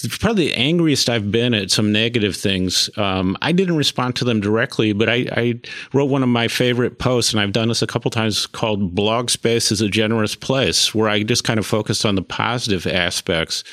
probably 0.09 0.47
the 0.47 0.55
angriest 0.55 1.11
I've 1.11 1.31
been 1.31 1.55
at 1.55 1.71
some 1.71 1.93
negative 1.93 2.37
things. 2.37 2.89
Um, 2.97 3.37
I 3.43 3.53
didn't 3.53 3.77
respond 3.77 4.17
to 4.17 4.25
them 4.25 4.41
directly, 4.41 4.93
but 4.93 5.09
I, 5.09 5.27
I, 5.33 5.61
wrote 5.93 6.07
one 6.07 6.23
of 6.23 6.29
my 6.29 6.49
favorite 6.49 6.99
posts, 6.99 7.33
and 7.33 7.41
I've 7.41 7.53
done 7.53 7.69
this 7.69 7.83
a 7.83 7.87
couple 7.87 8.11
times 8.11 8.47
called 8.47 8.95
Blog 8.95 9.31
Space 9.31 9.73
is 9.73 9.81
a 9.81 9.89
Generous 9.89 10.35
Place, 10.35 10.95
where 10.95 11.09
I 11.09 11.23
just 11.23 11.45
kind 11.45 11.59
of 11.59 11.67
focused 11.67 12.07
on 12.07 12.15
the 12.15 12.23
positive 12.23 12.87
aspects 12.87 13.65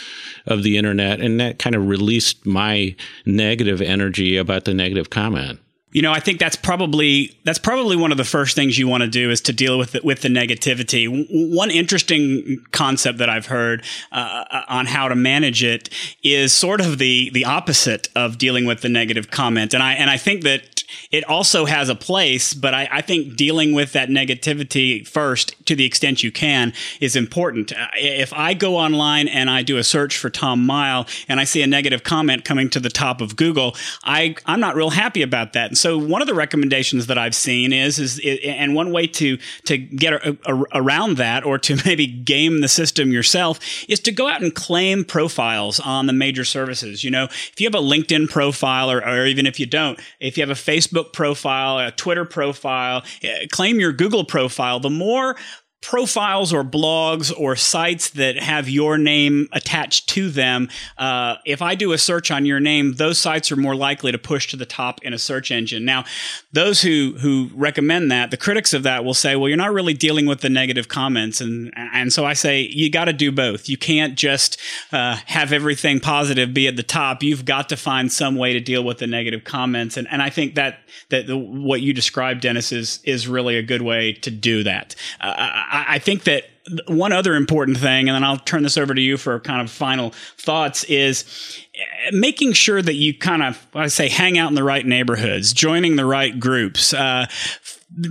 of 0.46 0.64
the 0.64 0.78
internet, 0.78 1.22
and 1.22 1.40
that 1.40 1.60
kind 1.60 1.76
of 1.76 1.88
released 1.88 2.46
my 2.46 2.96
negative 3.26 3.82
energy 3.82 4.38
about 4.38 4.66
the 4.66 4.74
negative 4.74 5.10
comment. 5.10 5.60
You 5.98 6.04
know, 6.04 6.12
I 6.12 6.20
think 6.20 6.38
that's 6.38 6.56
probably 6.56 7.36
that's 7.44 7.58
probably 7.58 7.96
one 7.96 8.12
of 8.12 8.20
the 8.20 8.24
first 8.24 8.56
things 8.56 8.78
you 8.78 8.88
want 8.88 9.02
to 9.02 9.10
do 9.10 9.32
is 9.32 9.42
to 9.42 9.52
deal 9.52 9.80
with 9.80 9.94
the, 9.94 10.02
with 10.04 10.22
the 10.22 10.28
negativity. 10.28 11.08
One 11.52 11.72
interesting 11.72 12.64
concept 12.72 13.18
that 13.18 13.32
I've 13.32 13.48
heard 13.48 13.84
uh, 14.12 14.46
uh, 14.48 14.62
on 14.70 14.86
how 14.86 15.08
to 15.08 15.16
manage 15.16 15.64
it 15.64 15.90
is 16.22 16.54
sort 16.54 16.82
of 16.82 17.00
the 17.00 17.32
the 17.32 17.46
opposite 17.46 18.10
of 18.16 18.38
dealing 18.38 18.66
with 18.66 18.82
the 18.82 18.90
negative 18.90 19.32
comment, 19.32 19.74
and 19.74 19.82
I 19.82 19.94
and 19.94 20.12
I 20.12 20.18
think 20.18 20.44
that 20.44 20.78
it 21.12 21.24
also 21.26 21.66
has 21.66 21.90
a 21.90 21.96
place, 21.96 22.54
but 22.54 22.74
I, 22.74 22.88
I, 22.92 23.02
think 23.02 23.36
dealing 23.36 23.74
with 23.74 23.94
that 23.94 24.10
negativity 24.10 25.06
first, 25.06 25.54
to 25.66 25.76
the 25.76 25.86
extent 25.86 26.24
you 26.24 26.32
can, 26.32 26.74
is 27.02 27.16
important. 27.16 27.74
Uh, 27.74 27.88
if 27.96 28.34
I 28.34 28.54
go 28.54 28.78
online 28.78 29.28
and 29.28 29.50
I 29.50 29.64
do 29.64 29.78
a 29.78 29.84
search 29.84 30.18
for 30.18 30.30
Tom 30.30 30.66
Mighell 30.66 31.08
and 31.28 31.40
I 31.40 31.44
see 31.44 31.62
a 31.62 31.68
negative 31.68 32.04
comment 32.04 32.46
coming 32.46 32.70
to 32.72 32.80
the 32.80 32.90
top 32.90 33.22
of 33.22 33.36
Google, 33.36 33.76
I 34.04 34.36
I'm 34.46 34.60
not 34.60 34.76
real 34.76 34.92
happy 34.92 35.22
about 35.22 35.54
that. 35.54 35.68
And 35.68 35.78
so 35.78 35.87
one 35.96 36.24
of 36.24 36.28
the 36.28 36.34
recommendations 36.34 37.06
that 37.06 37.20
I've 37.20 37.36
seen 37.36 37.72
is 37.72 38.00
is 38.00 38.20
and 38.44 38.74
one 38.74 38.92
way 38.92 39.06
to 39.06 39.38
to 39.66 39.78
get 39.78 40.14
a, 40.14 40.36
a, 40.48 40.56
around 40.74 41.18
that 41.18 41.46
or 41.46 41.60
to 41.60 41.78
maybe 41.86 42.08
game 42.08 42.62
the 42.62 42.68
system 42.68 43.12
yourself 43.12 43.60
is 43.88 44.00
to 44.02 44.12
go 44.12 44.28
out 44.28 44.42
and 44.42 44.56
claim 44.56 45.06
profiles 45.06 45.80
on 45.80 46.08
the 46.08 46.14
major 46.14 46.44
services. 46.44 47.04
You 47.04 47.12
know, 47.12 47.26
if 47.26 47.60
you 47.60 47.68
have 47.68 47.76
a 47.76 47.86
LinkedIn 47.86 48.30
profile 48.30 48.90
or, 48.90 49.06
or 49.06 49.28
even 49.28 49.46
if 49.46 49.60
you 49.60 49.68
don't, 49.68 50.00
if 50.20 50.38
you 50.38 50.42
have 50.42 50.50
a 50.50 50.60
Facebook 50.60 51.14
profile, 51.14 51.78
a 51.78 51.92
Twitter 51.92 52.26
profile, 52.26 53.04
eh, 53.22 53.46
claim 53.52 53.80
your 53.80 53.92
Google 53.92 54.24
profile. 54.24 54.80
The 54.80 54.90
more 54.90 55.36
profiles 55.82 56.52
or 56.52 56.64
blogs 56.64 57.32
or 57.38 57.56
sites 57.56 58.10
that 58.12 58.38
have 58.38 58.68
your 58.68 58.98
name 58.98 59.48
attached 59.54 60.10
to 60.10 60.30
them, 60.30 60.70
uh, 60.98 61.36
if 61.46 61.62
I 61.62 61.76
do 61.76 61.92
a 61.92 61.98
search 61.98 62.32
on 62.32 62.46
your 62.46 62.60
name, 62.60 62.94
those 62.94 63.18
sites 63.18 63.52
are 63.52 63.56
more 63.56 63.76
likely 63.76 64.12
to 64.12 64.18
push 64.18 64.48
to 64.48 64.58
the 64.58 64.66
top 64.66 65.02
in 65.04 65.14
a 65.14 65.18
search 65.18 65.52
engine. 65.52 65.86
Now, 65.86 66.04
those 66.52 66.82
who 66.82 67.16
who 67.20 67.50
recommend 67.54 68.12
that, 68.12 68.32
the 68.32 68.38
critics 68.38 68.74
of 68.74 68.84
that 68.84 69.06
will 69.06 69.14
say, 69.14 69.36
well, 69.36 69.48
you're 69.48 69.58
not 69.58 69.74
really 69.74 69.94
dealing 69.94 70.26
with 70.26 70.42
the 70.42 70.50
negative 70.50 70.88
comments, 70.88 71.42
and 71.42 71.72
and 71.76 72.12
so 72.12 72.26
I 72.26 72.34
say 72.34 72.62
you 72.62 72.90
got 72.90 73.06
to 73.06 73.14
do 73.14 73.32
both. 73.32 73.70
You 73.70 73.78
can't 73.78 74.16
just 74.16 74.60
uh, 74.92 75.18
have 75.26 75.54
everything 75.54 76.00
positive 76.00 76.54
be 76.54 76.68
at 76.68 76.76
the 76.76 76.84
top. 76.84 77.24
You've 77.24 77.46
got 77.46 77.70
to 77.70 77.78
find 77.78 78.12
some 78.12 78.36
way 78.36 78.54
to 78.54 78.60
deal 78.60 78.84
with 78.84 78.98
the 78.98 79.08
negative 79.08 79.44
comments, 79.44 79.96
and 79.96 80.08
and 80.10 80.22
I 80.22 80.30
think 80.30 80.56
that 80.56 80.80
that 81.10 81.28
the, 81.28 81.38
what 81.38 81.82
you 81.82 81.94
described, 81.94 82.42
Dennis, 82.42 82.72
is 82.72 83.00
is 83.04 83.28
really 83.28 83.58
a 83.58 83.64
good 83.64 83.82
way 83.82 84.14
to 84.14 84.32
do 84.32 84.64
that. 84.64 84.96
Uh, 85.22 85.77
I 85.88 86.00
think 86.00 86.24
that 86.24 86.46
one 86.88 87.14
other 87.14 87.36
important 87.36 87.78
thing, 87.78 88.10
and 88.10 88.16
then 88.16 88.24
I'll 88.24 88.38
turn 88.38 88.64
this 88.64 88.78
over 88.78 88.94
to 88.94 89.02
you 89.02 89.18
for 89.18 89.40
kind 89.40 89.62
of 89.62 89.72
final 89.72 90.12
thoughts, 90.38 90.84
is 90.86 91.60
eh, 91.76 92.10
making 92.12 92.54
sure 92.54 92.82
that 92.82 92.96
you 92.96 93.18
kind 93.18 93.44
of, 93.44 93.68
I 93.74 93.88
say, 93.88 94.10
hang 94.10 94.38
out 94.38 94.50
in 94.50 94.56
the 94.56 94.64
right 94.64 94.86
neighborhoods, 94.86 95.54
joining 95.54 95.96
the 95.96 96.06
right 96.06 96.38
groups. 96.38 96.94
Uh, 96.94 97.28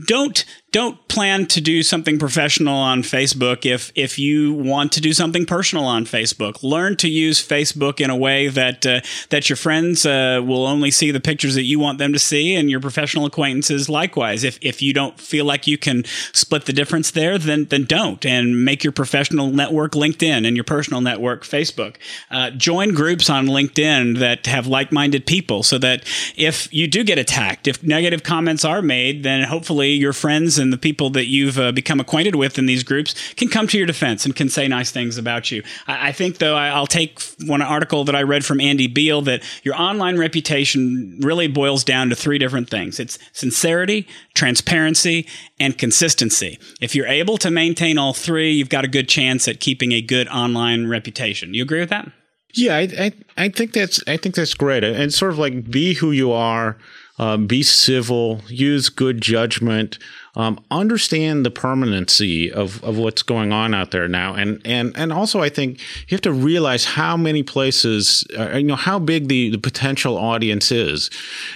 don't 0.07 0.45
don't 0.77 1.09
plan 1.09 1.47
to 1.47 1.59
do 1.63 1.83
something 1.83 2.19
professional 2.19 2.75
on 2.75 3.01
Facebook 3.01 3.65
if 3.65 3.91
if 3.95 4.19
you 4.19 4.53
want 4.53 4.93
to 4.93 5.01
do 5.01 5.15
something 5.15 5.47
personal 5.47 5.87
on 5.87 6.05
Facebook. 6.05 6.63
Learn 6.63 6.97
to 6.97 7.09
use 7.09 7.41
Facebook 7.41 7.99
in 7.99 8.11
a 8.11 8.17
way 8.17 8.49
that 8.49 8.85
uh, 8.85 9.01
that 9.31 9.49
your 9.49 9.57
friends 9.57 10.05
uh, 10.05 10.43
will 10.45 10.67
only 10.67 10.91
see 10.91 11.11
the 11.11 11.19
pictures 11.19 11.55
that 11.55 11.63
you 11.63 11.79
want 11.79 11.97
them 11.97 12.13
to 12.13 12.19
see, 12.19 12.55
and 12.55 12.69
your 12.69 12.81
professional 12.81 13.25
acquaintances 13.25 13.89
likewise. 13.89 14.45
If 14.45 14.59
if 14.61 14.83
you 14.83 14.93
don't 14.93 15.19
feel 15.19 15.47
like 15.47 15.67
you 15.67 15.79
can 15.79 16.05
split 16.35 16.67
the 16.67 16.75
difference 16.75 17.11
there, 17.11 17.39
then 17.39 17.65
then 17.65 17.85
don't, 17.85 18.27
and 18.27 18.63
make 18.63 18.85
your 18.85 18.93
professional 18.93 19.49
network 19.49 19.93
LinkedIn 19.93 20.47
and 20.47 20.59
your 20.59 20.65
personal 20.65 21.01
network 21.01 21.43
Facebook. 21.45 21.97
Uh, 22.31 22.51
join 22.51 22.93
groups 22.93 23.31
on 23.31 23.47
LinkedIn 23.47 24.19
that 24.19 24.45
have 24.45 24.67
like 24.67 24.93
minded 24.93 25.25
people, 25.25 25.63
so 25.63 25.79
that 25.79 26.05
if 26.37 26.71
you 26.71 26.87
do 26.87 27.03
get 27.03 27.19
attacked, 27.19 27.67
if 27.67 27.83
negative 27.83 28.23
comments 28.23 28.63
are 28.63 28.83
made, 28.83 29.23
then 29.23 29.43
hopefully 29.45 29.93
your 29.93 30.13
friends 30.13 30.59
and 30.59 30.66
and 30.67 30.73
the 30.73 30.79
people 30.79 31.11
that 31.11 31.27
you've 31.27 31.59
uh, 31.59 31.71
become 31.71 32.01
acquainted 32.01 32.35
with 32.35 32.59
in 32.59 32.67
these 32.67 32.83
groups 32.83 33.15
can 33.35 33.49
come 33.49 33.69
to 33.69 33.79
your 33.79 33.87
defense 33.87 34.25
and 34.25 34.35
can 34.35 34.49
say 34.49 34.67
nice 34.67 34.91
things 34.91 35.17
about 35.17 35.53
you. 35.53 35.63
I, 35.87 36.09
I 36.09 36.13
think, 36.13 36.39
though, 36.39 36.57
I, 36.57 36.77
will 36.79 36.89
take 36.89 37.21
one 37.47 37.63
article 37.63 38.03
that 38.05 38.17
I 38.17 38.23
read 38.23 38.45
from 38.45 38.61
Andy 38.61 38.89
Beal 38.89 39.23
that 39.23 39.45
your 39.63 39.81
online 39.81 40.19
reputation 40.19 41.21
really 41.23 41.47
boils 41.47 41.85
down 41.85 42.11
to 42.11 42.17
three 42.17 42.39
different 42.39 42.69
things 42.69 42.99
it's 42.99 43.19
sincerity, 43.33 44.09
transparency, 44.35 45.27
and 45.61 45.79
consistency. 45.79 46.59
If 46.81 46.97
you're 46.97 47.07
able 47.07 47.39
to 47.39 47.51
maintain 47.51 47.97
all 47.97 48.13
three, 48.13 48.51
you've 48.51 48.69
got 48.69 48.85
a 48.85 48.89
good 48.89 49.09
chance 49.09 49.47
at 49.47 49.61
keeping 49.61 49.93
a 49.93 50.03
good 50.03 50.27
online 50.29 50.89
reputation. 50.89 51.55
You 51.55 51.63
agree 51.63 51.81
with 51.81 51.91
that? 51.91 52.11
Yeah, 52.55 52.77
I, 52.77 52.81
I, 52.99 53.13
I 53.37 53.49
think 53.51 53.73
that's 53.73 54.03
I 54.09 54.17
think 54.17 54.35
that's 54.35 54.55
great. 54.55 54.83
And 54.83 55.13
sort 55.13 55.31
of 55.31 55.39
like 55.39 55.71
be 55.71 55.95
who 55.95 56.11
you 56.11 56.33
are, 56.33 56.79
uh, 57.19 57.37
be 57.37 57.63
civil, 57.63 58.41
use 58.49 58.89
good 58.89 59.21
judgment 59.21 59.99
um, 60.37 60.63
understand 60.71 61.47
the 61.47 61.51
permanency 61.51 62.53
of, 62.53 62.85
of 62.85 62.99
what's 62.99 63.23
going 63.23 63.53
on 63.53 63.75
out 63.75 63.91
there 63.91 64.07
now, 64.07 64.35
and 64.35 64.61
and 64.65 64.93
and 64.97 65.13
also 65.13 65.43
I 65.43 65.49
think 65.49 65.81
you 66.09 66.15
have 66.15 66.21
to 66.23 66.33
realize 66.33 66.85
how 66.85 67.17
many 67.17 67.43
places, 67.43 68.25
uh, 68.39 68.57
you 68.57 68.65
know, 68.65 68.77
how 68.77 68.99
big 68.99 69.29
the, 69.29 69.51
the 69.51 69.59
potential 69.59 70.19
audience 70.19 70.71
is. 70.71 71.11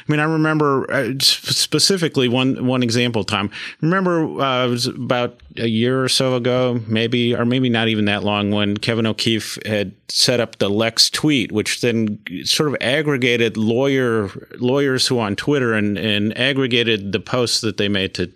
I 0.09 0.11
mean, 0.11 0.19
I 0.19 0.25
remember 0.25 0.91
uh, 0.91 1.13
specifically 1.21 2.27
one 2.29 2.67
one 2.67 2.83
example. 2.83 3.23
Tom, 3.23 3.51
remember 3.83 4.41
uh, 4.41 4.67
it 4.67 4.71
was 4.71 4.87
about 4.87 5.39
a 5.57 5.67
year 5.67 6.03
or 6.03 6.09
so 6.09 6.35
ago, 6.35 6.81
maybe 6.87 7.35
or 7.35 7.45
maybe 7.45 7.69
not 7.69 7.89
even 7.89 8.05
that 8.07 8.23
long, 8.25 8.51
when 8.51 8.77
Kevin 8.77 9.07
O'Keefe 9.07 9.59
had 9.67 9.93
set 10.09 10.41
up 10.41 10.57
the 10.59 10.69
LexTweet, 10.69 11.53
which 11.53 11.81
then 11.81 12.19
sort 12.45 12.69
of 12.69 12.77
aggregated 12.81 13.57
lawyer 13.57 14.31
lawyers 14.59 15.07
who 15.07 15.19
on 15.19 15.37
Twitter 15.37 15.75
and 15.75 15.99
and 15.99 16.37
aggregated 16.39 17.13
the 17.13 17.21
posts 17.21 17.61
that 17.61 17.77
they 17.77 17.89
made 17.89 18.15
to 18.15 18.31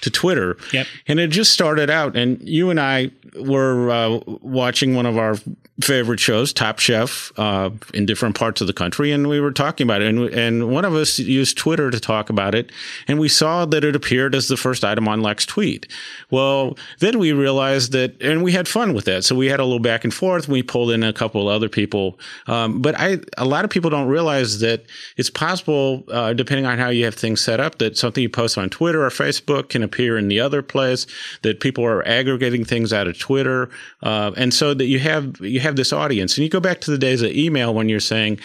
to 0.00 0.10
Twitter. 0.10 0.56
Yep. 0.72 0.86
And 1.08 1.20
it 1.20 1.28
just 1.28 1.52
started 1.52 1.90
out, 1.90 2.16
and 2.16 2.40
you 2.46 2.70
and 2.70 2.80
I 2.80 3.10
were 3.38 3.90
uh, 3.90 4.20
watching 4.40 4.94
one 4.94 5.06
of 5.06 5.18
our 5.18 5.36
favorite 5.80 6.20
shows, 6.20 6.52
Top 6.52 6.78
Chef, 6.78 7.32
uh, 7.36 7.70
in 7.92 8.06
different 8.06 8.36
parts 8.36 8.60
of 8.60 8.68
the 8.68 8.72
country, 8.72 9.10
and 9.10 9.26
we 9.26 9.40
were 9.40 9.50
talking 9.50 9.84
about 9.84 10.02
it. 10.02 10.08
And, 10.08 10.32
and 10.32 10.70
one 10.70 10.84
of 10.84 10.94
us 10.94 11.18
used 11.18 11.58
Twitter 11.58 11.90
to 11.90 11.98
talk 11.98 12.30
about 12.30 12.54
it, 12.54 12.70
and 13.08 13.18
we 13.18 13.28
saw 13.28 13.64
that 13.66 13.82
it 13.82 13.96
appeared 13.96 14.36
as 14.36 14.46
the 14.46 14.56
first 14.56 14.84
item 14.84 15.08
on 15.08 15.20
LexTweet. 15.20 15.90
Well, 16.30 16.53
then 16.98 17.18
we 17.18 17.32
realized 17.32 17.92
that, 17.92 18.20
and 18.20 18.42
we 18.42 18.52
had 18.52 18.66
fun 18.68 18.94
with 18.94 19.04
that. 19.04 19.24
So 19.24 19.34
we 19.34 19.46
had 19.46 19.60
a 19.60 19.64
little 19.64 19.78
back 19.78 20.04
and 20.04 20.12
forth. 20.12 20.48
We 20.48 20.62
pulled 20.62 20.90
in 20.90 21.02
a 21.02 21.12
couple 21.12 21.48
other 21.48 21.68
people, 21.68 22.18
um, 22.46 22.80
but 22.82 22.94
I 22.98 23.18
a 23.36 23.44
lot 23.44 23.64
of 23.64 23.70
people 23.70 23.90
don't 23.90 24.08
realize 24.08 24.60
that 24.60 24.86
it's 25.16 25.30
possible, 25.30 26.04
uh, 26.08 26.32
depending 26.32 26.66
on 26.66 26.78
how 26.78 26.88
you 26.88 27.04
have 27.04 27.14
things 27.14 27.40
set 27.40 27.60
up, 27.60 27.78
that 27.78 27.96
something 27.96 28.22
you 28.22 28.28
post 28.28 28.58
on 28.58 28.68
Twitter 28.70 29.04
or 29.04 29.10
Facebook 29.10 29.68
can 29.68 29.82
appear 29.82 30.18
in 30.18 30.28
the 30.28 30.40
other 30.40 30.62
place. 30.62 31.06
That 31.42 31.60
people 31.60 31.84
are 31.84 32.06
aggregating 32.06 32.64
things 32.64 32.92
out 32.92 33.06
of 33.06 33.18
Twitter, 33.18 33.70
uh, 34.02 34.32
and 34.36 34.52
so 34.52 34.74
that 34.74 34.86
you 34.86 34.98
have 34.98 35.40
you 35.40 35.60
have 35.60 35.76
this 35.76 35.92
audience. 35.92 36.36
And 36.36 36.44
you 36.44 36.50
go 36.50 36.60
back 36.60 36.80
to 36.82 36.90
the 36.90 36.98
days 36.98 37.22
of 37.22 37.30
email 37.30 37.74
when 37.74 37.88
you're 37.88 38.00
saying, 38.00 38.38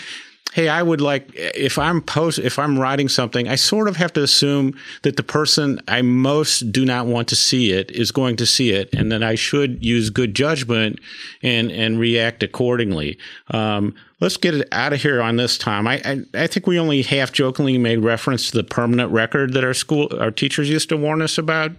hey 0.53 0.67
i 0.67 0.81
would 0.81 1.01
like 1.01 1.29
if 1.35 1.77
i'm 1.77 2.01
post 2.01 2.39
if 2.39 2.57
i'm 2.57 2.77
writing 2.77 3.07
something 3.07 3.47
i 3.47 3.55
sort 3.55 3.87
of 3.87 3.95
have 3.95 4.11
to 4.11 4.23
assume 4.23 4.73
that 5.03 5.15
the 5.15 5.23
person 5.23 5.79
i 5.87 6.01
most 6.01 6.71
do 6.71 6.85
not 6.85 7.05
want 7.05 7.27
to 7.27 7.35
see 7.35 7.71
it 7.71 7.91
is 7.91 8.11
going 8.11 8.35
to 8.35 8.45
see 8.45 8.71
it 8.71 8.89
and 8.93 9.11
that 9.11 9.23
i 9.23 9.35
should 9.35 9.83
use 9.83 10.09
good 10.09 10.33
judgment 10.35 10.99
and 11.43 11.71
and 11.71 11.99
react 11.99 12.41
accordingly 12.41 13.17
um, 13.51 13.93
let's 14.19 14.37
get 14.37 14.53
it 14.53 14.67
out 14.71 14.93
of 14.93 15.01
here 15.01 15.21
on 15.21 15.37
this 15.37 15.57
time. 15.57 15.87
I, 15.87 16.01
I, 16.05 16.21
I 16.33 16.47
think 16.47 16.67
we 16.67 16.79
only 16.79 17.01
half 17.01 17.31
jokingly 17.31 17.77
made 17.77 17.99
reference 17.99 18.51
to 18.51 18.57
the 18.57 18.63
permanent 18.63 19.11
record 19.11 19.53
that 19.53 19.63
our 19.63 19.73
school 19.73 20.09
our 20.19 20.31
teachers 20.31 20.69
used 20.69 20.89
to 20.89 20.97
warn 20.97 21.21
us 21.21 21.37
about. 21.37 21.71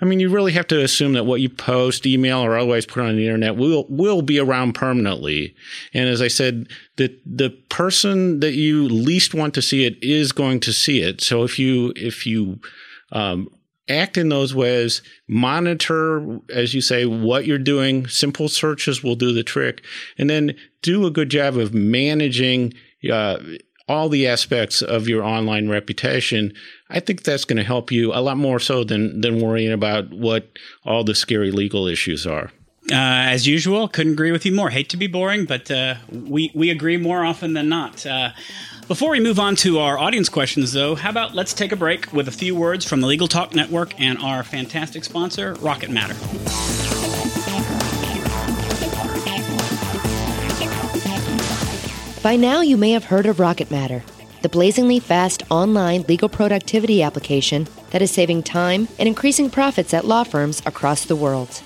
I 0.00 0.04
mean, 0.06 0.20
you 0.20 0.30
really 0.30 0.52
have 0.52 0.66
to 0.68 0.82
assume 0.82 1.12
that 1.12 1.26
what 1.26 1.40
you 1.40 1.48
post, 1.48 2.06
email, 2.06 2.40
or 2.40 2.56
otherwise 2.56 2.86
put 2.86 3.02
on 3.02 3.16
the 3.16 3.26
internet 3.26 3.56
will 3.56 3.86
will 3.88 4.22
be 4.22 4.38
around 4.38 4.74
permanently. 4.74 5.54
And 5.92 6.08
as 6.08 6.22
I 6.22 6.28
said, 6.28 6.68
that 6.96 7.20
the 7.24 7.50
person 7.68 8.40
that 8.40 8.54
you 8.54 8.88
least 8.88 9.34
want 9.34 9.54
to 9.54 9.62
see 9.62 9.84
it 9.84 10.02
is 10.02 10.32
going 10.32 10.60
to 10.60 10.72
see 10.72 11.02
it. 11.02 11.20
So 11.20 11.42
if 11.42 11.58
you 11.58 11.92
if 11.96 12.26
you 12.26 12.60
um, 13.12 13.48
act 13.90 14.16
in 14.16 14.28
those 14.28 14.54
ways, 14.54 15.02
monitor, 15.28 16.40
as 16.48 16.74
you 16.74 16.80
say, 16.80 17.04
what 17.04 17.44
you're 17.44 17.58
doing. 17.58 18.06
Simple 18.06 18.48
searches 18.48 19.02
will 19.02 19.16
do 19.16 19.32
the 19.32 19.42
trick. 19.42 19.84
And 20.16 20.30
then 20.30 20.54
do 20.82 21.06
a 21.06 21.10
good 21.10 21.28
job 21.28 21.56
of 21.56 21.74
managing 21.74 22.72
uh, 23.10 23.38
all 23.88 24.08
the 24.08 24.26
aspects 24.26 24.82
of 24.82 25.08
your 25.08 25.24
online 25.24 25.68
reputation. 25.68 26.52
I 26.90 27.00
think 27.00 27.22
that's 27.22 27.44
going 27.44 27.56
to 27.56 27.64
help 27.64 27.92
you 27.92 28.12
a 28.12 28.20
lot 28.20 28.36
more 28.36 28.58
so 28.58 28.84
than, 28.84 29.20
than 29.20 29.40
worrying 29.40 29.72
about 29.72 30.10
what 30.10 30.50
all 30.84 31.04
the 31.04 31.14
scary 31.14 31.52
legal 31.52 31.86
issues 31.86 32.26
are. 32.26 32.50
Uh, 32.90 33.30
as 33.30 33.46
usual, 33.46 33.86
couldn't 33.86 34.14
agree 34.14 34.32
with 34.32 34.44
you 34.44 34.52
more. 34.52 34.70
Hate 34.70 34.88
to 34.88 34.96
be 34.96 35.06
boring, 35.06 35.44
but 35.44 35.70
uh, 35.70 35.94
we 36.10 36.50
we 36.54 36.70
agree 36.70 36.96
more 36.96 37.24
often 37.24 37.52
than 37.52 37.68
not. 37.68 38.04
Uh, 38.04 38.30
before 38.88 39.10
we 39.10 39.20
move 39.20 39.38
on 39.38 39.54
to 39.56 39.78
our 39.78 39.96
audience 39.96 40.28
questions, 40.28 40.72
though, 40.72 40.96
how 40.96 41.10
about 41.10 41.34
let's 41.34 41.54
take 41.54 41.70
a 41.70 41.76
break 41.76 42.12
with 42.12 42.26
a 42.26 42.32
few 42.32 42.56
words 42.56 42.84
from 42.84 43.00
the 43.00 43.06
Legal 43.06 43.28
Talk 43.28 43.54
Network 43.54 44.00
and 44.00 44.18
our 44.18 44.42
fantastic 44.42 45.04
sponsor, 45.04 45.54
Rocket 45.60 45.90
Matter. 45.90 46.14
By 52.22 52.36
now, 52.36 52.62
you 52.62 52.76
may 52.76 52.90
have 52.90 53.04
heard 53.04 53.26
of 53.26 53.38
Rocket 53.38 53.70
Matter, 53.70 54.02
the 54.42 54.48
blazingly 54.48 55.00
fast 55.00 55.42
online 55.50 56.02
legal 56.08 56.28
productivity 56.28 57.02
application 57.02 57.66
that 57.90 58.02
is 58.02 58.10
saving 58.10 58.42
time 58.42 58.88
and 58.98 59.08
increasing 59.08 59.50
profits 59.50 59.94
at 59.94 60.04
law 60.04 60.24
firms 60.24 60.62
across 60.66 61.04
the 61.04 61.16
world. 61.16 61.62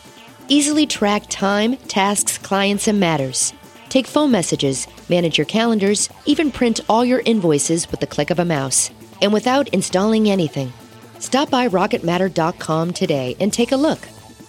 Easily 0.49 0.87
track 0.87 1.25
time, 1.29 1.77
tasks, 1.89 2.39
clients, 2.39 2.87
and 2.89 3.01
matters 3.01 3.53
Take 3.95 4.09
phone 4.09 4.33
messages, 4.33 4.89
manage 5.09 5.39
your 5.39 5.45
calendars, 5.45 6.09
even 6.27 6.51
print 6.51 6.81
all 6.89 7.05
your 7.05 7.23
invoices 7.25 7.89
with 7.93 8.01
the 8.01 8.09
click 8.09 8.31
of 8.31 8.41
a 8.41 8.45
mouse. 8.45 8.91
and 9.23 9.33
without 9.33 9.69
installing 9.69 10.29
anything. 10.29 10.73
Stop 11.21 11.49
by 11.49 11.69
rocketmatter.com 11.69 12.93
today 12.93 13.37
and 13.39 13.53
take 13.53 13.71
a 13.71 13.77
look. 13.77 14.01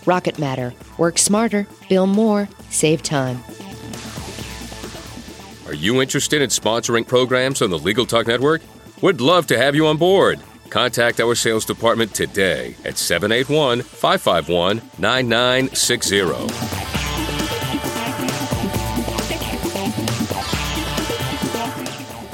Rocket 0.08 0.40
Matter. 0.40 0.74
Work 0.98 1.20
smarter, 1.20 1.68
bill 1.88 2.08
more, 2.08 2.50
save 2.72 3.04
time. 3.04 3.44
Are 5.76 5.78
you 5.78 6.02
interested 6.02 6.42
in 6.42 6.48
sponsoring 6.48 7.06
programs 7.06 7.62
on 7.62 7.70
the 7.70 7.78
Legal 7.78 8.06
Talk 8.06 8.28
Network? 8.28 8.62
We'd 9.02 9.20
love 9.20 9.46
to 9.48 9.58
have 9.58 9.76
you 9.76 9.88
on 9.88 9.98
board. 9.98 10.40
Contact 10.70 11.20
our 11.20 11.36
sales 11.36 11.66
department 11.66 12.16
today 12.16 12.78
at 12.86 12.98
781 12.98 13.82
551 13.82 14.82
9960. 14.98 16.22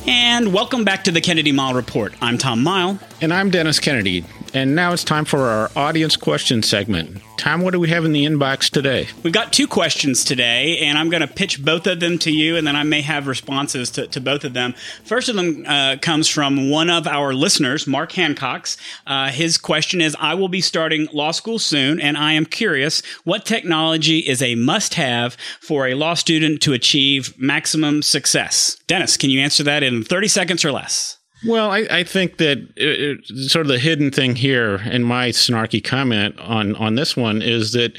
And 0.08 0.54
welcome 0.54 0.84
back 0.84 1.04
to 1.06 1.12
the 1.12 1.20
Kennedy 1.20 1.52
Mighell 1.52 1.74
Report. 1.74 2.14
I'm 2.22 2.38
Tom 2.38 2.64
Mighell. 2.64 3.02
And 3.22 3.34
I'm 3.34 3.50
Dennis 3.50 3.80
Kennedy. 3.80 4.24
And 4.54 4.76
now 4.76 4.92
it's 4.92 5.06
time 5.06 5.24
for 5.24 5.48
our 5.48 5.72
audience 5.78 6.18
question 6.18 6.62
segment. 6.62 7.22
Tom, 7.38 7.62
what 7.62 7.72
do 7.72 7.80
we 7.80 7.90
have 7.90 8.04
in 8.04 8.12
the 8.12 8.26
inbox 8.26 8.70
today? 8.70 9.08
We've 9.24 9.34
got 9.34 9.54
two 9.54 9.66
questions 9.66 10.26
today, 10.26 10.78
and 10.80 10.98
I'm 10.98 11.10
going 11.10 11.22
to 11.22 11.28
pitch 11.28 11.64
both 11.64 11.88
of 11.88 12.02
them 12.02 12.20
to 12.20 12.32
you, 12.32 12.58
and 12.58 12.68
then 12.68 12.76
I 12.76 12.84
may 12.84 13.02
have 13.02 13.28
responses 13.28 13.90
to, 13.92 14.08
to 14.08 14.20
both 14.20 14.44
of 14.44 14.54
them. 14.54 14.74
First 15.06 15.30
of 15.30 15.36
them 15.36 15.66
uh, 15.66 15.96
comes 16.02 16.28
from 16.28 16.70
one 16.70 16.90
of 16.90 17.08
our 17.08 17.34
listeners, 17.34 17.88
Mark 17.88 18.12
Hancock's. 18.12 18.78
Uh, 19.08 19.30
his 19.30 19.58
question 19.58 20.02
is 20.02 20.16
I 20.20 20.34
will 20.34 20.50
be 20.50 20.62
starting 20.62 21.08
law 21.14 21.32
school 21.32 21.58
soon, 21.58 22.00
and 22.02 22.18
I 22.18 22.34
am 22.34 22.46
curious 22.46 23.02
what 23.24 23.46
technology 23.46 24.20
is 24.20 24.42
a 24.42 24.56
must 24.56 24.96
have 24.96 25.36
for 25.62 25.88
a 25.88 25.96
law 25.96 26.14
student 26.14 26.62
to 26.64 26.74
achieve 26.74 27.34
maximum 27.40 28.02
success? 28.02 28.78
Dennis, 28.88 29.16
can 29.16 29.30
you 29.30 29.40
answer 29.40 29.64
that 29.64 29.82
in 29.82 30.04
30 30.04 30.28
seconds 30.28 30.66
or 30.66 30.72
less? 30.72 31.18
Well, 31.46 31.72
I, 31.72 31.88
I 31.90 32.04
think 32.04 32.38
that 32.38 32.60
it, 32.76 33.20
uh, 33.20 33.48
sort 33.48 33.66
of 33.66 33.72
the 33.72 33.80
hidden 33.80 34.12
thing 34.12 34.36
here, 34.36 34.76
and 34.76 35.04
my 35.04 35.30
snarky 35.30 35.84
comment 35.84 36.38
on 36.40 36.76
on 36.76 36.96
this 36.96 37.18
one 37.18 37.42
is 37.42 37.72
that, 37.72 37.98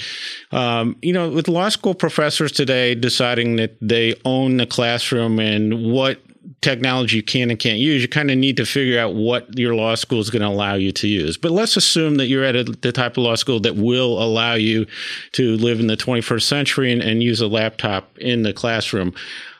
um, 0.53 0.97
you 1.03 1.13
know, 1.13 1.29
with 1.29 1.49
law 1.49 1.69
school 1.69 1.95
professors 1.95 2.53
today 2.53 2.95
deciding 2.95 3.57
that 3.57 3.77
they 3.81 4.15
own 4.25 4.59
the 4.59 4.67
classroom 4.67 5.41
and 5.41 5.91
what 5.93 6.21
technology 6.61 7.17
you 7.17 7.23
can 7.23 7.51
and 7.51 7.59
can't 7.59 7.79
use, 7.79 8.03
you 8.03 8.09
kind 8.09 8.31
of 8.31 8.39
need 8.39 8.57
to 8.57 8.65
figure 8.65 8.99
out 8.99 9.15
what 9.15 9.59
your 9.59 9.75
law 9.75 9.95
school 9.97 10.21
is 10.21 10.31
going 10.31 10.43
to 10.43 10.49
allow 10.49 10.75
you 10.75 10.93
to 10.93 11.09
use. 11.09 11.37
But 11.37 11.51
let's 11.51 11.77
assume 11.77 12.17
that 12.17 12.27
you're 12.27 12.45
at 12.45 12.55
a, 12.55 12.65
the 12.65 12.93
type 12.93 13.13
of 13.13 13.25
law 13.25 13.35
school 13.35 13.61
that 13.61 13.77
will 13.77 14.23
allow 14.23 14.55
you 14.55 14.87
to 15.33 15.57
live 15.57 15.81
in 15.81 15.89
the 15.89 15.97
21st 15.97 16.43
century 16.43 16.93
and, 16.93 17.03
and 17.03 17.23
use 17.23 17.41
a 17.41 17.49
laptop 17.49 18.17
in 18.19 18.43
the 18.43 18.53
classroom. 18.53 19.13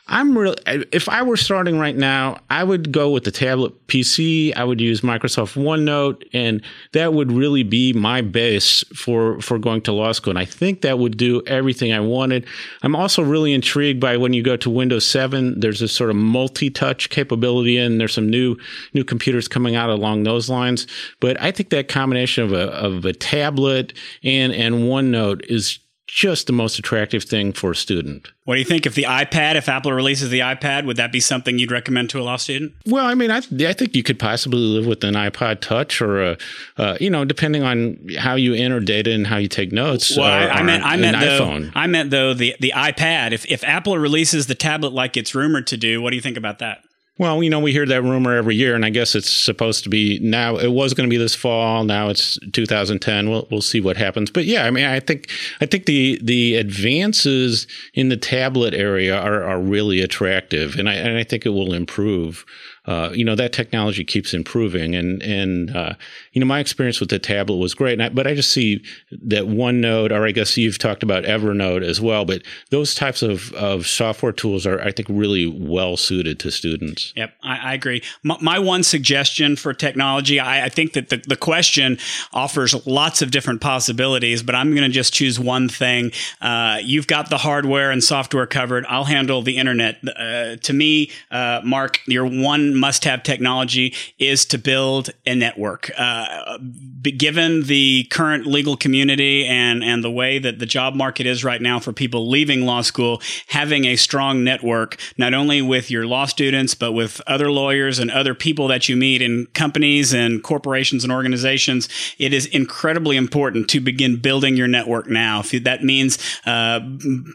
I'm 0.07 0.37
really, 0.37 0.57
if 0.91 1.07
I 1.07 1.23
were 1.23 1.37
starting 1.37 1.79
right 1.79 1.95
now, 1.95 2.39
I 2.49 2.65
would 2.65 2.91
go 2.91 3.09
with 3.09 3.23
the 3.23 3.31
tablet 3.31 3.87
PC. 3.87 4.53
I 4.53 4.65
would 4.65 4.81
use 4.81 4.99
Microsoft 4.99 5.55
OneNote, 5.55 6.27
and 6.33 6.61
that 6.91 7.13
would 7.13 7.31
really 7.31 7.63
be 7.63 7.93
my 7.93 8.19
base 8.19 8.83
for, 8.93 9.39
for 9.39 9.57
going 9.57 9.81
to 9.83 9.93
law 9.93 10.11
school. 10.11 10.31
And 10.31 10.39
I 10.39 10.43
think 10.43 10.81
that 10.81 10.99
would 10.99 11.15
do 11.15 11.41
everything 11.47 11.93
I 11.93 12.01
wanted. 12.01 12.45
I'm 12.81 12.97
also 12.97 13.23
really 13.23 13.53
intrigued 13.53 14.01
by 14.01 14.17
when 14.17 14.33
you 14.33 14.43
go 14.43 14.57
to 14.57 14.69
Windows 14.69 15.05
7, 15.05 15.61
there's 15.61 15.81
a 15.81 15.87
sort 15.87 16.09
of 16.09 16.17
multi 16.17 16.69
touch 16.69 17.09
capability, 17.09 17.77
and 17.77 17.97
there's 17.97 18.13
some 18.13 18.29
new, 18.29 18.57
new 18.93 19.05
computers 19.05 19.47
coming 19.47 19.75
out 19.75 19.89
along 19.89 20.23
those 20.23 20.49
lines. 20.49 20.85
But 21.21 21.39
I 21.41 21.51
think 21.51 21.69
that 21.69 21.87
combination 21.87 22.43
of 22.43 22.51
a, 22.51 22.71
of 22.73 23.05
a 23.05 23.13
tablet 23.13 23.93
and, 24.21 24.51
and 24.51 24.75
OneNote 24.83 25.45
is 25.45 25.79
just 26.07 26.47
the 26.47 26.53
most 26.53 26.77
attractive 26.77 27.23
thing 27.23 27.53
for 27.53 27.71
a 27.71 27.75
student. 27.75 28.27
What 28.43 28.55
do 28.55 28.59
you 28.59 28.65
think 28.65 28.85
if 28.85 28.93
the 28.93 29.03
iPad, 29.03 29.55
if 29.55 29.69
Apple 29.69 29.93
releases 29.93 30.29
the 30.29 30.39
iPad, 30.39 30.85
would 30.85 30.97
that 30.97 31.11
be 31.11 31.19
something 31.19 31.57
you'd 31.57 31.71
recommend 31.71 32.09
to 32.11 32.19
a 32.19 32.23
law 32.23 32.35
student? 32.35 32.73
Well, 32.85 33.05
I 33.05 33.15
mean, 33.15 33.31
I, 33.31 33.37
I 33.37 33.73
think 33.73 33.95
you 33.95 34.03
could 34.03 34.19
possibly 34.19 34.59
live 34.59 34.85
with 34.85 35.03
an 35.03 35.13
iPod 35.13 35.61
Touch 35.61 36.01
or 36.01 36.21
a, 36.21 36.37
uh, 36.77 36.97
you 36.99 37.09
know, 37.09 37.23
depending 37.23 37.63
on 37.63 37.97
how 38.17 38.35
you 38.35 38.53
enter 38.53 38.81
data 38.81 39.11
and 39.13 39.25
how 39.25 39.37
you 39.37 39.47
take 39.47 39.71
notes. 39.71 40.17
Well, 40.17 40.27
I, 40.27 40.47
I 40.47 40.63
meant, 40.63 40.83
I 40.83 40.97
meant 40.97 41.19
though, 41.19 41.39
iPhone. 41.39 41.71
I 41.73 41.87
meant 41.87 42.09
though 42.11 42.33
the 42.33 42.55
the 42.59 42.73
iPad. 42.75 43.31
If 43.31 43.45
if 43.49 43.63
Apple 43.63 43.97
releases 43.97 44.47
the 44.47 44.55
tablet 44.55 44.91
like 44.91 45.15
it's 45.15 45.33
rumored 45.33 45.67
to 45.67 45.77
do, 45.77 46.01
what 46.01 46.09
do 46.09 46.17
you 46.17 46.21
think 46.21 46.37
about 46.37 46.59
that? 46.59 46.83
Well, 47.23 47.41
you 47.41 47.49
know, 47.49 47.61
we 47.61 47.71
hear 47.71 47.85
that 47.85 48.03
rumor 48.03 48.35
every 48.35 48.53
year, 48.53 48.75
and 48.75 48.83
I 48.83 48.89
guess 48.89 49.15
it's 49.15 49.31
supposed 49.31 49.85
to 49.85 49.89
be 49.89 50.19
now. 50.21 50.57
It 50.57 50.73
was 50.73 50.93
going 50.93 51.07
to 51.07 51.09
be 51.09 51.15
this 51.15 51.33
fall. 51.33 51.85
Now 51.85 52.09
it's 52.09 52.37
2010. 52.51 53.29
We'll 53.29 53.47
we'll 53.49 53.61
see 53.61 53.79
what 53.79 53.95
happens. 53.95 54.29
But 54.29 54.43
yeah, 54.43 54.65
I 54.65 54.71
mean, 54.71 54.83
I 54.83 54.99
think 54.99 55.29
I 55.61 55.65
think 55.65 55.85
the 55.85 56.19
the 56.21 56.57
advances 56.57 57.65
in 57.93 58.09
the 58.09 58.17
tablet 58.17 58.73
area 58.73 59.17
are 59.17 59.41
are 59.41 59.61
really 59.61 60.01
attractive, 60.01 60.75
and 60.75 60.89
I 60.89 60.95
and 60.95 61.17
I 61.17 61.23
think 61.23 61.45
it 61.45 61.51
will 61.51 61.73
improve 61.73 62.43
uh, 62.85 63.09
you 63.13 63.23
know 63.23 63.35
that 63.35 63.53
technology 63.53 64.03
keeps 64.03 64.33
improving 64.33 64.93
and 64.93 65.23
and 65.23 65.75
uh, 65.75 65.93
you 66.33 66.41
know 66.41 66.45
my 66.45 66.59
experience 66.59 66.99
with 66.99 67.09
the 67.09 67.19
tablet 67.19 67.55
was 67.55 67.73
great. 67.73 67.99
I, 68.01 68.09
but 68.09 68.27
I 68.27 68.35
just 68.35 68.51
see 68.51 68.83
that 69.11 69.43
OneNote 69.43 70.11
or 70.11 70.25
I 70.25 70.31
guess 70.31 70.57
you've 70.57 70.77
talked 70.77 71.01
about 71.01 71.23
Evernote 71.23 71.83
as 71.83 72.01
well 72.01 72.25
but 72.25 72.41
those 72.71 72.93
types 72.93 73.21
of, 73.21 73.53
of 73.53 73.87
software 73.87 74.33
tools 74.33 74.67
are 74.67 74.81
I 74.81 74.91
think 74.91 75.07
really 75.09 75.47
well 75.47 75.95
suited 75.95 76.39
to 76.41 76.51
students. 76.51 77.13
Yep 77.15 77.33
I, 77.41 77.57
I 77.57 77.73
agree. 77.73 78.03
My, 78.21 78.37
my, 78.41 78.59
one 78.59 78.83
suggestion 78.83 79.55
for 79.55 79.73
technology 79.73 80.39
I, 80.39 80.65
I 80.65 80.69
think 80.69 80.93
that 80.93 81.09
the, 81.09 81.17
the 81.17 81.37
question 81.37 81.97
offers 82.33 82.85
lots 82.85 83.21
of 83.21 83.31
different 83.31 83.61
possibilities 83.61 84.43
but 84.43 84.55
I'm 84.55 84.71
going 84.71 84.83
to 84.83 84.93
just 84.93 85.13
choose 85.13 85.39
one 85.39 85.69
thing. 85.69 86.11
Uh, 86.41 86.79
you've 86.83 87.07
got 87.07 87.29
the 87.29 87.37
hardware 87.37 87.91
and 87.91 88.03
software 88.03 88.45
covered. 88.45 88.85
I'll 88.87 89.05
handle 89.05 89.41
the 89.41 89.57
internet. 89.57 89.99
Uh, 90.05 90.57
to 90.57 90.73
me 90.73 91.11
uh, 91.31 91.61
Mark 91.63 91.99
your 92.07 92.25
one 92.25 92.72
must 92.75 93.03
have 93.05 93.23
technology 93.23 93.93
is 94.19 94.45
to 94.45 94.57
build 94.57 95.09
a 95.25 95.35
network. 95.35 95.91
Uh, 95.97 96.57
given 97.03 97.63
the 97.63 98.07
current 98.11 98.45
legal 98.45 98.77
community 98.77 99.45
and, 99.45 99.83
and 99.83 100.03
the 100.03 100.11
way 100.11 100.39
that 100.39 100.59
the 100.59 100.65
job 100.65 100.95
market 100.95 101.25
is 101.25 101.43
right 101.43 101.61
now 101.61 101.79
for 101.79 101.93
people 101.93 102.29
leaving 102.29 102.65
law 102.65 102.81
school, 102.81 103.21
having 103.47 103.85
a 103.85 103.95
strong 103.95 104.43
network, 104.43 104.97
not 105.17 105.33
only 105.33 105.61
with 105.61 105.91
your 105.91 106.05
law 106.05 106.25
students, 106.25 106.75
but 106.75 106.93
with 106.93 107.21
other 107.27 107.51
lawyers 107.51 107.99
and 107.99 108.09
other 108.11 108.33
people 108.33 108.67
that 108.67 108.87
you 108.87 108.95
meet 108.95 109.21
in 109.21 109.45
companies 109.47 110.13
and 110.13 110.43
corporations 110.43 111.03
and 111.03 111.11
organizations, 111.11 111.89
it 112.17 112.33
is 112.33 112.45
incredibly 112.47 113.17
important 113.17 113.69
to 113.69 113.79
begin 113.79 114.17
building 114.17 114.55
your 114.55 114.67
network 114.67 115.07
now. 115.07 115.39
If 115.39 115.63
that 115.63 115.83
means, 115.83 116.17
uh, 116.45 116.79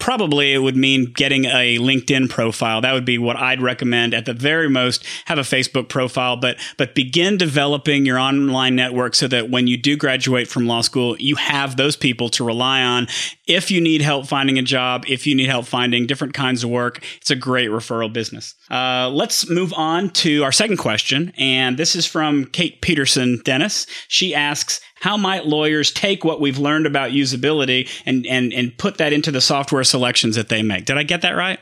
probably 0.00 0.54
it 0.54 0.58
would 0.58 0.76
mean 0.76 1.12
getting 1.12 1.44
a 1.44 1.78
LinkedIn 1.78 2.28
profile. 2.30 2.80
That 2.80 2.94
would 2.94 3.04
be 3.04 3.18
what 3.18 3.36
I'd 3.36 3.60
recommend 3.60 4.14
at 4.14 4.24
the 4.24 4.34
very 4.34 4.68
most 4.68 5.04
have 5.28 5.38
a 5.38 5.42
Facebook 5.42 5.90
profile, 5.90 6.36
but 6.36 6.56
but 6.78 6.94
begin 6.94 7.36
developing 7.36 8.06
your 8.06 8.18
online 8.18 8.74
network 8.74 9.14
so 9.14 9.28
that 9.28 9.50
when 9.50 9.66
you 9.66 9.76
do 9.76 9.94
graduate 9.94 10.48
from 10.48 10.66
law 10.66 10.80
school, 10.80 11.16
you 11.18 11.36
have 11.36 11.76
those 11.76 11.96
people 11.96 12.30
to 12.30 12.42
rely 12.42 12.82
on. 12.82 13.06
If 13.46 13.70
you 13.70 13.80
need 13.80 14.00
help 14.00 14.26
finding 14.26 14.58
a 14.58 14.62
job, 14.62 15.04
if 15.06 15.26
you 15.26 15.34
need 15.34 15.48
help 15.48 15.66
finding 15.66 16.06
different 16.06 16.32
kinds 16.32 16.64
of 16.64 16.70
work, 16.70 17.04
it's 17.18 17.30
a 17.30 17.36
great 17.36 17.68
referral 17.68 18.10
business. 18.10 18.54
Uh, 18.70 19.10
let's 19.12 19.50
move 19.50 19.74
on 19.74 20.08
to 20.10 20.42
our 20.44 20.52
second 20.52 20.78
question, 20.78 21.32
and 21.36 21.76
this 21.76 21.94
is 21.94 22.06
from 22.06 22.46
Kate 22.46 22.80
Peterson 22.80 23.42
Dennis. 23.44 23.86
She 24.08 24.34
asks, 24.34 24.80
how 25.00 25.16
might 25.16 25.46
lawyers 25.46 25.92
take 25.92 26.24
what 26.24 26.40
we've 26.40 26.58
learned 26.58 26.86
about 26.86 27.10
usability 27.10 27.88
and, 28.06 28.26
and, 28.26 28.52
and 28.52 28.76
put 28.78 28.96
that 28.96 29.12
into 29.12 29.30
the 29.30 29.40
software 29.40 29.84
selections 29.84 30.36
that 30.36 30.48
they 30.48 30.62
make? 30.62 30.86
Did 30.86 30.98
I 30.98 31.02
get 31.02 31.20
that 31.22 31.36
right? 31.36 31.60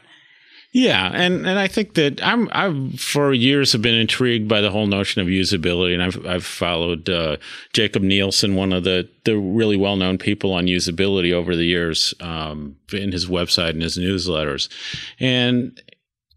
Yeah, 0.73 1.11
and, 1.15 1.47
and 1.47 1.59
I 1.59 1.69
think 1.69 1.95
that 1.95 2.23
I'm 2.23 2.51
I've 2.53 3.01
for 3.01 3.33
years 3.33 3.73
have 3.73 3.81
been 3.81 3.95
intrigued 3.95 4.47
by 4.47 4.61
the 4.61 4.71
whole 4.71 4.87
notion 4.87 5.23
of 5.23 5.29
usability, 5.29 5.95
and 5.95 6.03
I've 6.03 6.27
I've 6.27 6.45
followed 6.45 7.09
uh, 7.09 7.39
Jakob 7.73 8.03
Nielsen, 8.03 8.57
one 8.57 8.73
of 8.73 8.85
the 8.85 9.09
the 9.25 9.39
really 9.39 9.77
well 9.77 9.97
known 9.97 10.19
people 10.19 10.53
on 10.53 10.67
usability 10.67 11.33
over 11.33 11.57
the 11.57 11.65
years, 11.65 12.13
um, 12.21 12.77
in 12.93 13.11
his 13.11 13.27
website 13.27 13.71
and 13.71 13.83
his 13.83 13.97
newsletters, 13.97 14.69
and 15.19 15.81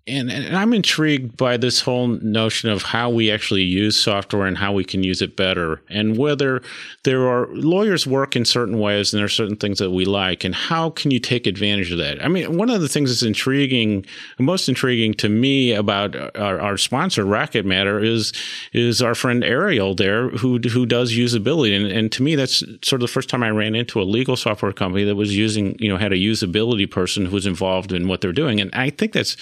and, 0.09 0.31
and, 0.31 0.57
I'm 0.57 0.73
intrigued 0.73 1.37
by 1.37 1.57
this 1.57 1.81
whole 1.81 2.07
notion 2.07 2.69
of 2.69 2.81
how 2.81 3.09
we 3.09 3.31
actually 3.31 3.61
use 3.61 3.95
software 3.95 4.45
and 4.45 4.57
how 4.57 4.73
we 4.73 4.83
can 4.83 5.03
use 5.03 5.21
it 5.21 5.35
better, 5.35 5.81
and 5.89 6.17
whether 6.17 6.61
there 7.03 7.27
are 7.27 7.47
lawyers 7.53 8.07
work 8.07 8.35
in 8.35 8.45
certain 8.45 8.79
ways 8.79 9.13
and 9.13 9.19
there 9.19 9.25
are 9.25 9.29
certain 9.29 9.55
things 9.55 9.79
that 9.79 9.91
we 9.91 10.05
like, 10.05 10.43
and 10.43 10.55
how 10.55 10.89
can 10.89 11.11
you 11.11 11.19
take 11.19 11.47
advantage 11.47 11.91
of 11.91 11.97
that? 11.99 12.23
I 12.23 12.27
mean, 12.27 12.57
one 12.57 12.69
of 12.69 12.81
the 12.81 12.87
things 12.87 13.09
that's 13.09 13.23
intriguing, 13.23 14.05
most 14.39 14.67
intriguing 14.67 15.13
to 15.15 15.29
me 15.29 15.73
about 15.73 16.15
our, 16.35 16.59
our 16.59 16.77
sponsor, 16.77 17.23
Rocket 17.25 17.65
Matter, 17.65 17.99
is 17.99 18.33
is 18.73 19.01
our 19.01 19.15
friend 19.15 19.43
Ariel 19.43 19.95
there 19.95 20.29
who 20.29 20.59
who 20.59 20.85
does 20.85 21.13
usability, 21.13 21.75
and, 21.75 21.85
and 21.85 22.11
to 22.13 22.23
me 22.23 22.35
that's 22.35 22.59
sort 22.81 23.01
of 23.01 23.01
the 23.01 23.07
first 23.07 23.29
time 23.29 23.43
I 23.43 23.51
ran 23.51 23.75
into 23.75 24.01
a 24.01 24.03
legal 24.03 24.35
software 24.35 24.73
company 24.73 25.03
that 25.05 25.15
was 25.15 25.37
using, 25.37 25.77
you 25.79 25.89
know, 25.89 25.97
had 25.97 26.13
a 26.13 26.17
usability 26.17 26.89
person 26.89 27.25
who 27.25 27.35
was 27.35 27.45
involved 27.45 27.91
in 27.91 28.07
what 28.07 28.21
they're 28.21 28.33
doing, 28.33 28.59
and 28.59 28.73
I 28.73 28.89
think 28.89 29.13
that's 29.13 29.37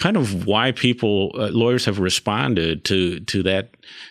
kind 0.00 0.16
of 0.16 0.46
why 0.46 0.72
people 0.72 1.30
uh, 1.34 1.48
lawyers 1.48 1.84
have 1.84 2.00
responded 2.00 2.84
to 2.86 3.20
to 3.20 3.42
that 3.44 3.68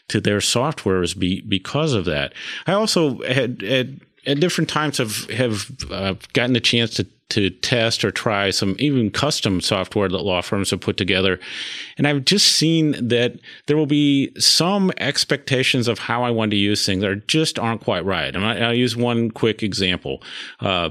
to 0.07 0.21
their 0.21 0.39
software 0.39 1.01
is 1.03 1.13
be, 1.13 1.41
because 1.41 1.93
of 1.93 2.05
that. 2.05 2.33
I 2.67 2.73
also 2.73 3.21
had, 3.23 3.61
had 3.61 3.99
at 4.25 4.39
different 4.39 4.69
times 4.69 4.99
have 4.99 5.29
have 5.31 5.69
uh, 5.91 6.13
gotten 6.33 6.53
the 6.53 6.61
chance 6.61 6.93
to 6.95 7.07
to 7.29 7.49
test 7.51 8.03
or 8.03 8.09
try 8.09 8.49
some 8.49 8.75
even 8.79 9.11
custom 9.11 9.61
software 9.61 10.09
that 10.09 10.17
law 10.17 10.41
firms 10.41 10.71
have 10.71 10.81
put 10.81 10.97
together. 10.97 11.39
And 11.97 12.07
I've 12.07 12.25
just 12.25 12.47
seen 12.47 13.07
that 13.07 13.35
there 13.67 13.77
will 13.77 13.85
be 13.85 14.31
some 14.39 14.91
expectations 14.97 15.87
of 15.87 15.99
how 15.99 16.23
I 16.23 16.31
want 16.31 16.49
to 16.51 16.57
use 16.57 16.85
things 16.85 17.01
that 17.01 17.27
just 17.27 17.59
aren't 17.59 17.83
quite 17.83 18.03
right. 18.03 18.35
And 18.35 18.43
I'll 18.43 18.73
use 18.73 18.95
one 18.95 19.29
quick 19.29 19.61
example. 19.61 20.23
Uh, 20.59 20.89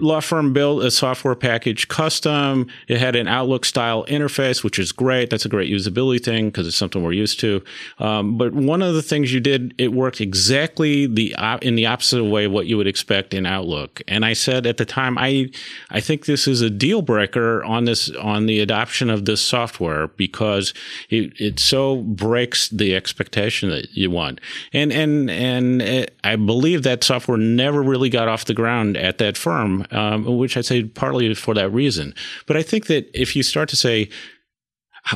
law 0.00 0.18
firm 0.18 0.52
built 0.52 0.82
a 0.82 0.90
software 0.90 1.36
package 1.36 1.86
custom. 1.86 2.66
It 2.88 2.98
had 2.98 3.14
an 3.14 3.28
Outlook 3.28 3.64
style 3.64 4.04
interface, 4.06 4.64
which 4.64 4.80
is 4.80 4.90
great. 4.90 5.30
That's 5.30 5.44
a 5.44 5.48
great 5.48 5.70
usability 5.70 6.22
thing 6.22 6.46
because 6.46 6.66
it's 6.66 6.76
something 6.76 7.02
we're 7.02 7.12
used 7.12 7.38
to. 7.40 7.62
Um, 8.00 8.36
but 8.36 8.52
one 8.52 8.82
of 8.82 8.94
the 8.94 9.02
things 9.02 9.32
you 9.32 9.38
did, 9.38 9.72
it 9.78 9.92
worked 9.92 10.20
exactly 10.20 11.06
the 11.06 11.34
in 11.62 11.76
the 11.76 11.86
opposite 11.86 12.24
way 12.24 12.48
what 12.48 12.66
you 12.66 12.76
would 12.78 12.88
expect 12.88 13.32
in 13.32 13.46
Outlook. 13.46 14.02
And 14.08 14.24
I 14.24 14.32
said 14.32 14.66
at 14.66 14.76
the 14.76 14.84
time, 14.84 15.16
I 15.18 15.50
I 15.90 16.00
think 16.00 16.26
this 16.26 16.48
is 16.48 16.62
a 16.62 16.70
deal 16.70 17.02
breaker 17.02 17.62
on 17.62 17.84
this 17.84 18.10
on 18.16 18.46
the 18.46 18.58
adoption 18.58 19.08
of 19.08 19.24
this 19.24 19.40
software 19.40 20.08
because 20.08 20.74
it 21.10 21.32
it 21.40 21.60
so 21.60 21.98
breaks 22.02 22.68
the 22.70 22.96
expectation 22.96 23.70
that 23.70 23.92
you 23.92 24.10
want. 24.10 24.40
And 24.72 24.92
and 24.92 25.30
and 25.30 25.80
it, 25.80 26.18
I 26.24 26.34
believe 26.34 26.82
that 26.82 27.04
software 27.04 27.38
never 27.38 27.82
really 27.82 28.10
got 28.10 28.26
off 28.26 28.46
the 28.46 28.54
ground 28.54 28.96
at 28.96 29.18
that 29.18 29.36
firm 29.36 29.59
um, 29.90 30.38
which 30.38 30.56
I'd 30.56 30.66
say 30.66 30.84
partly 30.84 31.34
for 31.34 31.54
that 31.54 31.70
reason. 31.70 32.14
But 32.46 32.56
I 32.56 32.62
think 32.62 32.86
that 32.86 33.10
if 33.14 33.36
you 33.36 33.42
start 33.42 33.68
to 33.70 33.76
say, 33.76 34.08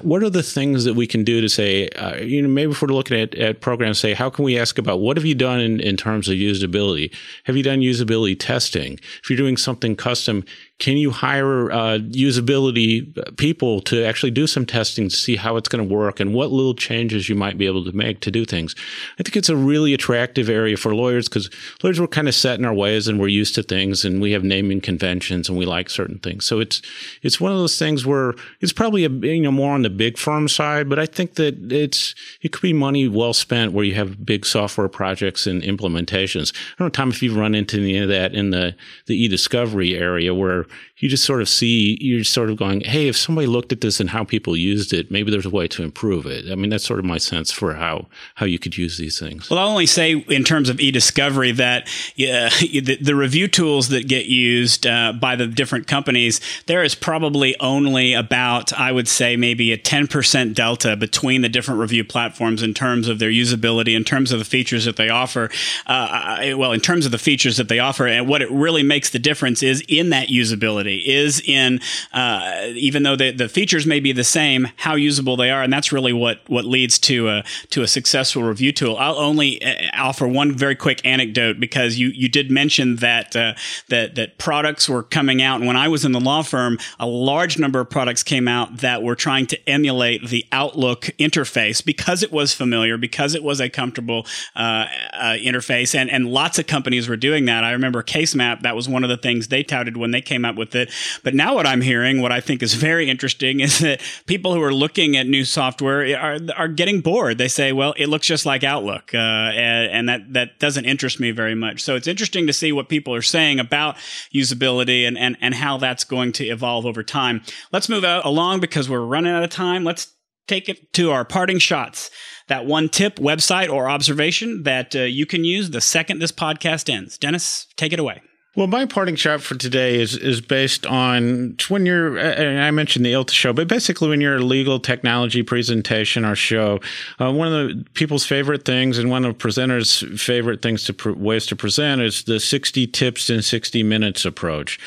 what 0.02 0.22
are 0.22 0.30
the 0.30 0.42
things 0.42 0.84
that 0.84 0.94
we 0.94 1.06
can 1.06 1.24
do 1.24 1.40
to 1.40 1.48
say, 1.48 1.88
uh, 1.90 2.16
you 2.16 2.42
know, 2.42 2.48
maybe 2.48 2.72
if 2.72 2.82
we're 2.82 2.88
looking 2.88 3.18
at, 3.18 3.34
at 3.34 3.60
programs, 3.60 3.98
say, 3.98 4.14
how 4.14 4.30
can 4.30 4.44
we 4.44 4.58
ask 4.58 4.78
about 4.78 5.00
what 5.00 5.16
have 5.16 5.26
you 5.26 5.34
done 5.34 5.60
in, 5.60 5.80
in 5.80 5.96
terms 5.96 6.28
of 6.28 6.34
usability? 6.34 7.14
Have 7.44 7.56
you 7.56 7.62
done 7.62 7.80
usability 7.80 8.36
testing? 8.38 8.98
If 9.22 9.30
you're 9.30 9.36
doing 9.36 9.56
something 9.56 9.94
custom, 9.94 10.44
can 10.80 10.96
you 10.96 11.10
hire 11.10 11.70
uh, 11.70 11.98
usability 11.98 13.36
people 13.36 13.80
to 13.82 14.04
actually 14.04 14.32
do 14.32 14.46
some 14.46 14.66
testing 14.66 15.08
to 15.08 15.14
see 15.14 15.36
how 15.36 15.56
it's 15.56 15.68
going 15.68 15.86
to 15.86 15.94
work 15.94 16.18
and 16.18 16.34
what 16.34 16.50
little 16.50 16.74
changes 16.74 17.28
you 17.28 17.36
might 17.36 17.56
be 17.56 17.66
able 17.66 17.84
to 17.84 17.92
make 17.92 18.20
to 18.20 18.30
do 18.30 18.44
things? 18.44 18.74
I 19.18 19.22
think 19.22 19.36
it's 19.36 19.48
a 19.48 19.56
really 19.56 19.94
attractive 19.94 20.48
area 20.48 20.76
for 20.76 20.94
lawyers 20.94 21.28
because 21.28 21.48
lawyers 21.82 22.00
were 22.00 22.08
kind 22.08 22.26
of 22.26 22.34
set 22.34 22.58
in 22.58 22.64
our 22.64 22.74
ways 22.74 23.06
and 23.06 23.20
we're 23.20 23.28
used 23.28 23.54
to 23.54 23.62
things 23.62 24.04
and 24.04 24.20
we 24.20 24.32
have 24.32 24.42
naming 24.42 24.80
conventions 24.80 25.48
and 25.48 25.56
we 25.56 25.64
like 25.64 25.88
certain 25.88 26.18
things. 26.18 26.44
So 26.44 26.58
it's 26.58 26.82
it's 27.22 27.40
one 27.40 27.52
of 27.52 27.58
those 27.58 27.78
things 27.78 28.04
where 28.04 28.34
it's 28.60 28.72
probably 28.72 29.04
a 29.04 29.10
you 29.10 29.42
know 29.42 29.52
more 29.52 29.73
on 29.74 29.82
the 29.82 29.90
big 29.90 30.16
firm 30.16 30.48
side, 30.48 30.88
but 30.88 30.98
I 30.98 31.06
think 31.06 31.34
that 31.34 31.72
it's 31.72 32.14
it 32.40 32.52
could 32.52 32.62
be 32.62 32.72
money 32.72 33.08
well 33.08 33.34
spent 33.34 33.72
where 33.72 33.84
you 33.84 33.94
have 33.94 34.24
big 34.24 34.46
software 34.46 34.88
projects 34.88 35.46
and 35.46 35.62
implementations. 35.62 36.54
I 36.54 36.78
don't 36.78 36.86
know, 36.86 36.90
Tom, 36.90 37.10
if 37.10 37.22
you've 37.22 37.36
run 37.36 37.54
into 37.54 37.78
any 37.78 37.98
of 37.98 38.08
that 38.08 38.34
in 38.34 38.50
the 38.50 38.74
the 39.06 39.22
e-discovery 39.22 39.94
area 39.94 40.34
where 40.34 40.66
you 40.98 41.08
just 41.08 41.24
sort 41.24 41.42
of 41.42 41.48
see 41.48 41.98
you're 42.00 42.24
sort 42.24 42.50
of 42.50 42.56
going, 42.56 42.80
hey, 42.80 43.08
if 43.08 43.16
somebody 43.16 43.46
looked 43.46 43.72
at 43.72 43.80
this 43.80 44.00
and 44.00 44.10
how 44.10 44.24
people 44.24 44.56
used 44.56 44.92
it, 44.92 45.10
maybe 45.10 45.30
there's 45.30 45.44
a 45.44 45.50
way 45.50 45.66
to 45.68 45.82
improve 45.82 46.24
it. 46.24 46.50
I 46.50 46.54
mean, 46.54 46.70
that's 46.70 46.84
sort 46.84 46.98
of 46.98 47.04
my 47.04 47.18
sense 47.18 47.50
for 47.50 47.74
how 47.74 48.06
how 48.36 48.46
you 48.46 48.58
could 48.58 48.78
use 48.78 48.96
these 48.96 49.18
things. 49.18 49.50
Well, 49.50 49.58
I'll 49.58 49.68
only 49.68 49.86
say 49.86 50.24
in 50.28 50.44
terms 50.44 50.68
of 50.68 50.80
e-discovery 50.80 51.52
that 51.52 51.88
yeah, 52.16 52.48
the, 52.60 52.96
the 53.00 53.14
review 53.14 53.48
tools 53.48 53.88
that 53.88 54.08
get 54.08 54.26
used 54.26 54.86
uh, 54.86 55.12
by 55.12 55.36
the 55.36 55.46
different 55.46 55.86
companies, 55.86 56.40
there 56.66 56.82
is 56.82 56.94
probably 56.94 57.58
only 57.60 58.14
about 58.14 58.72
I 58.72 58.92
would 58.92 59.08
say 59.08 59.36
maybe 59.36 59.63
a 59.72 59.78
10% 59.78 60.54
delta 60.54 60.96
between 60.96 61.42
the 61.42 61.48
different 61.48 61.80
review 61.80 62.04
platforms 62.04 62.62
in 62.62 62.74
terms 62.74 63.08
of 63.08 63.18
their 63.18 63.30
usability, 63.30 63.96
in 63.96 64.04
terms 64.04 64.32
of 64.32 64.38
the 64.38 64.44
features 64.44 64.84
that 64.84 64.96
they 64.96 65.08
offer. 65.08 65.50
Uh, 65.86 66.54
well, 66.56 66.72
in 66.72 66.80
terms 66.80 67.06
of 67.06 67.12
the 67.12 67.18
features 67.18 67.56
that 67.56 67.68
they 67.68 67.78
offer, 67.78 68.06
and 68.06 68.28
what 68.28 68.42
it 68.42 68.50
really 68.50 68.82
makes 68.82 69.10
the 69.10 69.18
difference 69.18 69.62
is 69.62 69.82
in 69.88 70.10
that 70.10 70.28
usability 70.28 71.02
is 71.06 71.40
in 71.40 71.80
uh, 72.12 72.68
even 72.74 73.02
though 73.02 73.16
the, 73.16 73.30
the 73.30 73.48
features 73.48 73.86
may 73.86 74.00
be 74.00 74.12
the 74.12 74.24
same, 74.24 74.68
how 74.76 74.94
usable 74.94 75.36
they 75.36 75.50
are, 75.50 75.62
and 75.62 75.72
that's 75.72 75.92
really 75.92 76.12
what 76.12 76.40
what 76.48 76.64
leads 76.64 76.98
to 76.98 77.28
a 77.28 77.44
to 77.70 77.82
a 77.82 77.88
successful 77.88 78.42
review 78.42 78.72
tool. 78.72 78.96
I'll 78.96 79.18
only 79.18 79.64
uh, 79.64 79.74
offer 79.94 80.26
one 80.26 80.52
very 80.52 80.76
quick 80.76 81.04
anecdote 81.04 81.58
because 81.60 81.98
you 81.98 82.08
you 82.08 82.28
did 82.28 82.50
mention 82.50 82.96
that 82.96 83.34
uh, 83.36 83.54
that 83.88 84.14
that 84.14 84.38
products 84.38 84.88
were 84.88 85.02
coming 85.02 85.42
out, 85.42 85.58
and 85.58 85.66
when 85.66 85.76
I 85.76 85.88
was 85.88 86.04
in 86.04 86.12
the 86.12 86.20
law 86.20 86.42
firm, 86.42 86.78
a 86.98 87.06
large 87.06 87.58
number 87.58 87.80
of 87.80 87.90
products 87.90 88.22
came 88.22 88.48
out 88.48 88.78
that 88.78 89.02
were 89.02 89.14
trying 89.14 89.46
to 89.46 89.53
emulate 89.68 90.28
the 90.28 90.46
Outlook 90.52 91.10
interface 91.18 91.84
because 91.84 92.22
it 92.22 92.32
was 92.32 92.54
familiar, 92.54 92.96
because 92.96 93.34
it 93.34 93.42
was 93.42 93.60
a 93.60 93.68
comfortable 93.68 94.26
uh, 94.56 94.86
uh, 95.12 95.36
interface, 95.40 95.94
and 95.94 96.10
and 96.10 96.28
lots 96.28 96.58
of 96.58 96.66
companies 96.66 97.08
were 97.08 97.16
doing 97.16 97.44
that. 97.46 97.64
I 97.64 97.72
remember 97.72 98.02
CaseMap; 98.02 98.62
that 98.62 98.76
was 98.76 98.88
one 98.88 99.04
of 99.04 99.10
the 99.10 99.16
things 99.16 99.48
they 99.48 99.62
touted 99.62 99.96
when 99.96 100.10
they 100.10 100.20
came 100.20 100.44
out 100.44 100.56
with 100.56 100.74
it. 100.74 100.90
But 101.22 101.34
now 101.34 101.54
what 101.54 101.66
I'm 101.66 101.80
hearing, 101.80 102.20
what 102.20 102.32
I 102.32 102.40
think 102.40 102.62
is 102.62 102.74
very 102.74 103.08
interesting, 103.08 103.60
is 103.64 103.78
that 103.80 104.00
people 104.26 104.54
who 104.54 104.62
are 104.62 104.74
looking 104.74 105.16
at 105.16 105.26
new 105.26 105.44
software 105.44 106.18
are 106.18 106.38
are 106.56 106.68
getting 106.68 107.00
bored. 107.00 107.38
They 107.38 107.48
say, 107.48 107.72
"Well, 107.72 107.94
it 107.96 108.08
looks 108.08 108.26
just 108.26 108.46
like 108.46 108.64
Outlook," 108.64 109.14
uh, 109.14 109.18
and, 109.18 109.90
and 109.90 110.08
that 110.08 110.32
that 110.32 110.58
doesn't 110.58 110.84
interest 110.84 111.20
me 111.20 111.30
very 111.30 111.54
much. 111.54 111.82
So 111.82 111.96
it's 111.96 112.08
interesting 112.08 112.46
to 112.46 112.52
see 112.52 112.72
what 112.72 112.88
people 112.88 113.14
are 113.14 113.22
saying 113.22 113.60
about 113.60 113.96
usability 114.34 115.06
and 115.06 115.18
and 115.18 115.36
and 115.40 115.54
how 115.54 115.78
that's 115.78 116.04
going 116.04 116.32
to 116.32 116.44
evolve 116.44 116.86
over 116.86 117.02
time. 117.02 117.42
Let's 117.72 117.88
move 117.88 118.04
along 118.04 118.60
because 118.60 118.88
we're 118.88 119.04
running 119.04 119.32
out 119.32 119.43
of 119.44 119.50
time. 119.50 119.84
Let's 119.84 120.14
take 120.46 120.68
it 120.68 120.92
to 120.94 121.10
our 121.10 121.24
parting 121.24 121.58
shots. 121.58 122.10
That 122.48 122.66
one 122.66 122.88
tip, 122.88 123.16
website, 123.16 123.72
or 123.72 123.88
observation 123.88 124.64
that 124.64 124.94
uh, 124.94 125.00
you 125.00 125.26
can 125.26 125.44
use 125.44 125.70
the 125.70 125.80
second 125.80 126.18
this 126.18 126.32
podcast 126.32 126.92
ends. 126.92 127.16
Dennis, 127.16 127.66
take 127.76 127.92
it 127.92 127.98
away. 127.98 128.20
Well, 128.56 128.68
my 128.68 128.86
parting 128.86 129.16
shot 129.16 129.40
for 129.40 129.56
today 129.56 130.00
is 130.00 130.16
is 130.16 130.40
based 130.40 130.86
on 130.86 131.56
when 131.68 131.86
you're. 131.86 132.20
I 132.20 132.70
mentioned 132.70 133.04
the 133.04 133.12
ILTA 133.12 133.32
show, 133.32 133.52
but 133.52 133.66
basically 133.66 134.08
when 134.08 134.20
you're 134.20 134.36
a 134.36 134.44
legal 134.44 134.78
technology 134.78 135.42
presentation 135.42 136.24
or 136.24 136.36
show, 136.36 136.78
uh, 137.20 137.32
one 137.32 137.52
of 137.52 137.52
the 137.52 137.84
people's 137.94 138.24
favorite 138.24 138.64
things 138.64 138.96
and 138.96 139.10
one 139.10 139.24
of 139.24 139.38
presenters' 139.38 140.20
favorite 140.20 140.62
things 140.62 140.84
to 140.84 140.92
pr- 140.92 141.10
ways 141.12 141.46
to 141.46 141.56
present 141.56 142.00
is 142.00 142.24
the 142.24 142.38
60 142.38 142.86
tips 142.88 143.28
in 143.28 143.42
60 143.42 143.82
minutes 143.82 144.24
approach, 144.24 144.78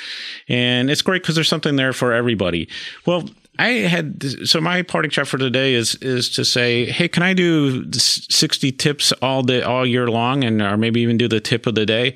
and 0.47 0.89
it's 0.89 1.01
great 1.01 1.21
because 1.21 1.35
there's 1.35 1.49
something 1.49 1.75
there 1.75 1.91
for 1.91 2.13
everybody. 2.13 2.69
Well, 3.05 3.29
I 3.59 3.69
had 3.69 4.23
so 4.47 4.61
my 4.61 4.81
parting 4.81 5.11
shot 5.11 5.27
for 5.27 5.37
today 5.37 5.73
is 5.73 5.95
is 5.95 6.29
to 6.31 6.45
say, 6.45 6.85
hey, 6.85 7.07
can 7.07 7.23
I 7.23 7.33
do 7.33 7.91
sixty 7.93 8.71
tips 8.71 9.11
all 9.21 9.43
day, 9.43 9.61
all 9.61 9.85
year 9.85 10.07
long, 10.07 10.43
and 10.43 10.61
or 10.61 10.77
maybe 10.77 11.01
even 11.01 11.17
do 11.17 11.27
the 11.27 11.39
tip 11.39 11.65
of 11.65 11.75
the 11.75 11.85
day? 11.85 12.13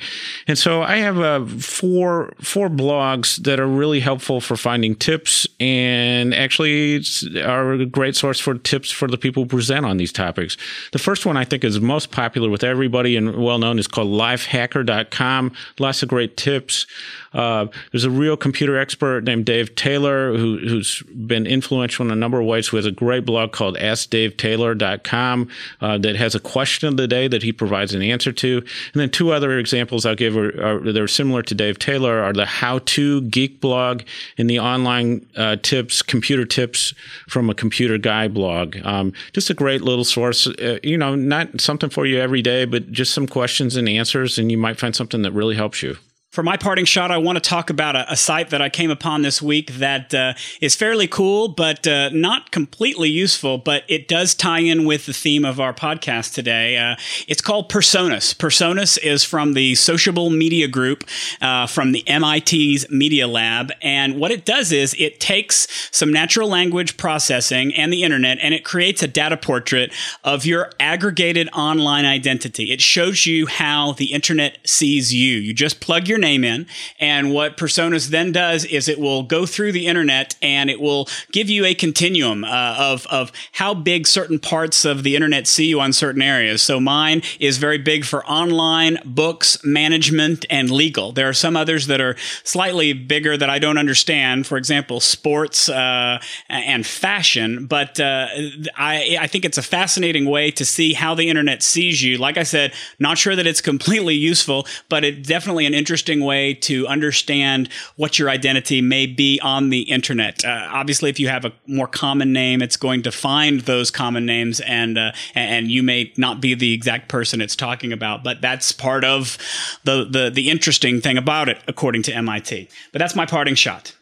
And 0.48 0.58
so 0.58 0.84
I 0.84 0.98
have 0.98 1.20
uh, 1.20 1.46
four 1.46 2.34
four 2.40 2.70
blogs 2.70 3.38
that 3.44 3.60
are 3.60 3.68
really 3.68 4.00
helpful 4.00 4.42
for 4.42 4.56
finding 4.56 4.96
tips, 4.96 5.48
and 5.62 6.34
actually 6.34 7.04
are 7.44 7.74
a 7.74 7.86
great 7.86 8.16
source 8.16 8.40
for 8.40 8.56
tips 8.56 8.90
for 8.90 9.08
the 9.08 9.18
people 9.18 9.44
who 9.44 9.48
present 9.48 9.86
on 9.86 9.98
these 9.98 10.12
topics. 10.12 10.58
The 10.92 10.98
first 10.98 11.24
one 11.24 11.38
I 11.38 11.46
think 11.46 11.64
is 11.64 11.80
most 11.80 12.10
popular 12.10 12.50
with 12.50 12.64
everybody 12.64 13.16
and 13.16 13.36
well 13.36 13.60
known 13.60 13.78
is 13.78 13.88
called 13.88 14.08
Lifehacker.com. 14.08 15.54
Lots 15.78 16.02
of 16.02 16.10
great 16.10 16.36
tips. 16.36 16.88
Uh, 17.34 17.68
there's 17.92 18.04
a 18.04 18.10
real 18.10 18.36
computer 18.36 18.78
expert 18.78 19.24
named 19.24 19.46
Dave 19.46 19.76
Taylor 19.76 20.36
who, 20.36 20.58
who's 20.58 21.04
been 21.04 21.46
influential 21.46 22.06
in 22.06 22.12
a 22.12 22.16
number 22.16 22.40
of 22.40 22.48
ways, 22.48 22.68
who 22.68 22.78
has 22.78 22.88
a 22.88 22.92
great 22.92 23.24
blog 23.24 23.52
called 23.52 23.78
AskDaveTaylor.com 23.78 25.48
uh, 25.80 25.98
that 26.00 26.16
has 26.16 26.34
a 26.34 26.40
question 26.40 26.90
of 26.90 26.98
the 26.98 27.08
day 27.08 27.28
that 27.28 27.44
he 27.44 27.54
provides 27.54 27.94
an 27.94 28.02
answer 28.02 28.32
to. 28.32 28.58
And 28.58 29.00
then 29.00 29.12
two 29.12 29.32
other 29.32 29.60
examples 29.60 30.08
I'll 30.08 30.16
give 30.16 30.36
are, 30.36 30.50
are 30.62 30.80
that 30.80 30.98
are 30.98 31.08
similar 31.08 31.44
to 31.44 31.54
Dave 31.54 31.78
Taylor 31.78 32.20
are 32.20 32.34
the 32.34 32.48
How 32.48 32.80
To 32.80 33.22
Geek 33.22 33.62
blog 33.62 34.02
and 34.40 34.50
the 34.50 34.60
online 34.60 35.26
uh, 35.38 35.51
tips, 35.56 36.02
computer 36.02 36.46
tips 36.46 36.94
from 37.28 37.50
a 37.50 37.56
computer 37.56 37.98
guy 37.98 38.28
blog. 38.28 38.78
Um, 38.84 39.14
just 39.34 39.50
a 39.50 39.54
great 39.54 39.82
little 39.82 40.06
source. 40.06 40.48
Uh, 40.48 40.80
you 40.84 40.98
know, 40.98 41.16
not 41.16 41.62
something 41.62 41.90
for 41.90 42.06
you 42.06 42.20
every 42.20 42.42
day, 42.42 42.66
but 42.66 42.92
just 42.92 43.14
some 43.14 43.28
questions 43.28 43.76
and 43.76 43.88
answers, 43.88 44.38
and 44.38 44.52
you 44.52 44.58
might 44.58 44.80
find 44.80 44.96
something 44.96 45.22
that 45.22 45.32
really 45.32 45.56
helps 45.56 45.82
you. 45.84 45.98
For 46.32 46.44
my 46.44 46.56
parting 46.56 46.86
shot, 46.86 47.12
I 47.12 47.18
want 47.18 47.36
to 47.36 47.42
talk 47.42 47.70
about 47.70 47.98
a, 47.98 48.10
a 48.10 48.16
site 48.16 48.52
that 48.52 48.62
I 48.62 48.70
came 48.70 48.90
upon 48.90 49.22
this 49.22 49.42
week 49.42 49.70
that 49.74 50.14
uh, 50.14 50.34
is 50.62 50.78
fairly 50.78 51.06
cool, 51.06 51.50
but 51.50 51.86
uh, 51.86 52.08
not 52.12 52.52
completely 52.52 53.10
useful. 53.10 53.58
But 53.58 53.84
it 53.90 54.08
does 54.08 54.34
tie 54.34 54.60
in 54.60 54.86
with 54.86 55.08
the 55.08 55.12
theme 55.12 55.44
of 55.44 55.60
our 55.60 55.74
podcast 55.74 56.34
today. 56.34 56.78
Uh, 56.78 56.96
it's 57.28 57.42
called 57.42 57.70
Personas. 57.70 58.34
Personas 58.34 58.98
is 59.04 59.26
from 59.26 59.56
the 59.56 59.76
Sociable 59.76 60.30
Media 60.30 60.70
Group 60.70 61.04
uh, 61.42 61.68
from 61.68 61.92
the 61.92 62.02
MIT's 62.08 62.90
Media 62.90 63.28
Lab, 63.28 63.74
and 63.82 64.18
what 64.18 64.32
it 64.32 64.46
does 64.46 64.72
is 64.72 64.96
it 64.98 65.20
takes 65.20 65.68
some 65.92 66.14
natural 66.14 66.48
language 66.48 66.96
processing 66.96 67.76
and 67.76 67.92
the 67.92 68.04
internet, 68.04 68.38
and 68.42 68.54
it 68.54 68.64
creates 68.64 69.04
a 69.04 69.08
data 69.10 69.36
portrait 69.36 69.92
of 70.24 70.46
your 70.46 70.72
aggregated 70.80 71.50
online 71.52 72.06
identity. 72.06 72.72
It 72.72 72.80
shows 72.80 73.26
you 73.26 73.48
how 73.48 73.92
the 73.92 74.14
internet 74.14 74.60
sees 74.64 75.14
you. 75.14 75.36
You 75.36 75.54
just 75.54 75.82
plug 75.82 76.08
your 76.08 76.21
name 76.22 76.44
in. 76.44 76.68
And 77.00 77.34
what 77.34 77.58
Personas 77.58 78.10
then 78.10 78.32
does 78.32 78.66
is 78.66 78.88
it 78.88 79.00
will 79.00 79.24
go 79.24 79.46
through 79.46 79.72
the 79.72 79.88
internet 79.88 80.36
and 80.42 80.70
it 80.70 80.80
will 80.80 81.08
give 81.32 81.50
you 81.50 81.66
a 81.66 81.74
continuum 81.76 82.44
uh, 82.44 82.76
of, 82.80 83.06
of 83.08 83.32
how 83.54 83.74
big 83.74 84.08
certain 84.08 84.40
parts 84.40 84.86
of 84.86 85.04
the 85.04 85.16
internet 85.16 85.48
see 85.48 85.66
you 85.66 85.80
on 85.82 85.94
certain 85.94 86.22
areas. 86.22 86.62
So 86.62 86.80
mine 86.80 87.22
is 87.40 87.58
very 87.58 87.78
big 87.78 88.06
for 88.06 88.26
online, 88.26 89.00
books, 89.06 89.64
management, 89.64 90.46
and 90.50 90.70
legal. 90.70 91.12
There 91.12 91.28
are 91.28 91.34
some 91.34 91.58
others 91.58 91.88
that 91.88 92.02
are 92.02 92.16
slightly 92.44 92.94
bigger 92.94 93.38
that 93.38 93.50
I 93.50 93.60
don't 93.60 93.78
understand. 93.78 94.48
For 94.48 94.58
example, 94.58 95.00
sports 95.00 95.70
uh, 95.70 96.20
and 96.50 96.86
fashion. 96.86 97.66
But 97.66 98.00
uh, 98.00 98.28
I, 98.76 99.18
I 99.20 99.28
think 99.28 99.46
it's 99.46 99.58
a 99.58 99.64
fascinating 99.64 100.26
way 100.26 100.52
to 100.52 100.66
see 100.66 100.94
how 100.94 101.16
the 101.16 101.30
internet 101.30 101.64
sees 101.64 102.04
you. 102.04 102.18
Like 102.18 102.38
I 102.38 102.44
said, 102.44 102.74
not 103.00 103.18
sure 103.18 103.36
that 103.36 103.48
it's 103.48 103.62
completely 103.62 104.16
useful, 104.16 104.68
but 104.90 105.04
it's 105.04 105.28
definitely 105.28 105.66
an 105.66 105.74
interesting 105.74 106.11
way 106.20 106.54
to 106.54 106.86
understand 106.88 107.70
what 107.96 108.20
your 108.20 108.30
identity 108.30 108.82
may 108.82 109.06
be 109.06 109.40
on 109.42 109.70
the 109.70 109.82
internet. 109.84 110.44
Uh, 110.44 110.68
obviously, 110.72 111.10
if 111.10 111.20
you 111.20 111.30
have 111.30 111.46
a 111.46 111.54
more 111.68 111.88
common 111.88 112.34
name, 112.34 112.62
it's 112.62 112.76
going 112.76 113.04
to 113.04 113.12
find 113.12 113.62
those 113.62 113.90
common 113.90 114.26
names, 114.26 114.60
and 114.60 114.98
uh, 114.98 115.12
and 115.36 115.72
you 115.72 115.84
may 115.84 116.12
not 116.18 116.42
be 116.42 116.54
the 116.54 116.74
exact 116.74 117.08
person 117.08 117.40
it's 117.42 117.56
talking 117.56 117.94
about. 117.94 118.24
But 118.24 118.42
that's 118.42 118.72
part 118.72 119.04
of 119.04 119.38
the 119.84 120.04
the 120.04 120.30
the 120.30 120.50
interesting 120.50 121.00
thing 121.00 121.18
about 121.18 121.48
it, 121.48 121.60
according 121.68 122.04
to 122.04 122.14
MIT. 122.14 122.68
But 122.92 123.00
that's 123.00 123.16
my 123.16 123.26
parting 123.26 123.56
shot. 123.56 123.96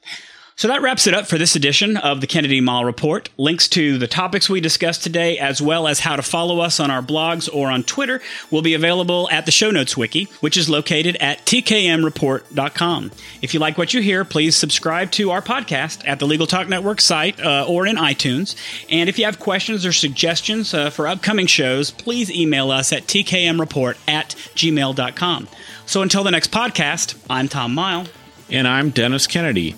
So 0.60 0.67
that 0.67 0.82
wraps 0.82 1.08
it 1.08 1.13
up 1.13 1.26
for 1.26 1.38
this 1.38 1.56
edition 1.56 1.95
of 1.95 2.19
the 2.19 2.28
Kennedy 2.28 2.60
Mighell 2.60 2.84
Report. 2.84 3.30
Links 3.38 3.69
to 3.69 3.98
the 3.98 4.10
topics 4.10 4.50
we 4.50 4.60
discussed 4.60 5.02
today, 5.02 5.38
as 5.38 5.62
well 5.62 5.88
as 5.88 6.02
how 6.02 6.17
to 6.17 6.22
follow 6.22 6.60
us 6.60 6.82
on 6.82 6.91
our 6.91 7.02
blogs 7.02 7.48
or 7.50 7.72
on 7.72 7.84
Twitter, 7.84 8.22
will 8.52 8.62
be 8.62 8.74
available 8.74 9.30
at 9.32 9.45
the 9.45 9.54
show 9.54 9.72
notes 9.72 9.95
wiki, 9.95 10.26
which 10.41 10.58
is 10.58 10.69
located 10.69 11.15
at 11.22 11.45
tkmreport.com. 11.45 13.12
If 13.41 13.54
you 13.54 13.62
like 13.62 13.78
what 13.78 13.93
you 13.93 14.02
hear, 14.02 14.26
please 14.26 14.58
subscribe 14.58 15.12
to 15.12 15.32
our 15.32 15.41
podcast 15.41 16.06
at 16.06 16.19
the 16.19 16.28
Legal 16.28 16.45
Talk 16.45 16.67
Network 16.67 17.00
site 17.00 17.39
uh, 17.39 17.65
or 17.65 17.88
in 17.88 17.95
iTunes. 17.95 18.58
And 18.89 19.08
if 19.08 19.17
you 19.17 19.24
have 19.24 19.39
questions 19.39 19.86
or 19.86 19.93
suggestions 19.93 20.74
uh, 20.74 20.89
for 20.89 21.08
upcoming 21.08 21.48
shows, 21.48 21.89
please 21.89 22.30
email 22.30 22.69
us 22.69 22.91
at 22.91 23.04
tkmreport 23.04 23.95
at 24.10 24.36
gmail.com. 24.56 25.48
So 25.86 26.02
until 26.02 26.26
the 26.26 26.32
next 26.32 26.52
podcast, 26.52 27.17
I'm 27.30 27.48
Tom 27.48 27.74
Mighell. 27.74 28.10
And 28.52 28.67
I'm 28.67 28.89
Dennis 28.89 29.26
Kennedy 29.26 29.76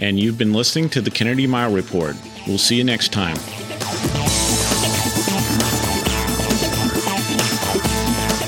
and 0.00 0.18
you've 0.18 0.38
been 0.38 0.52
listening 0.52 0.88
to 0.88 1.00
the 1.00 1.10
Kennedy 1.10 1.46
Mighell 1.46 1.74
Report. 1.74 2.16
We'll 2.46 2.58
see 2.58 2.76
you 2.76 2.84
next 2.84 3.12
time. 3.12 3.36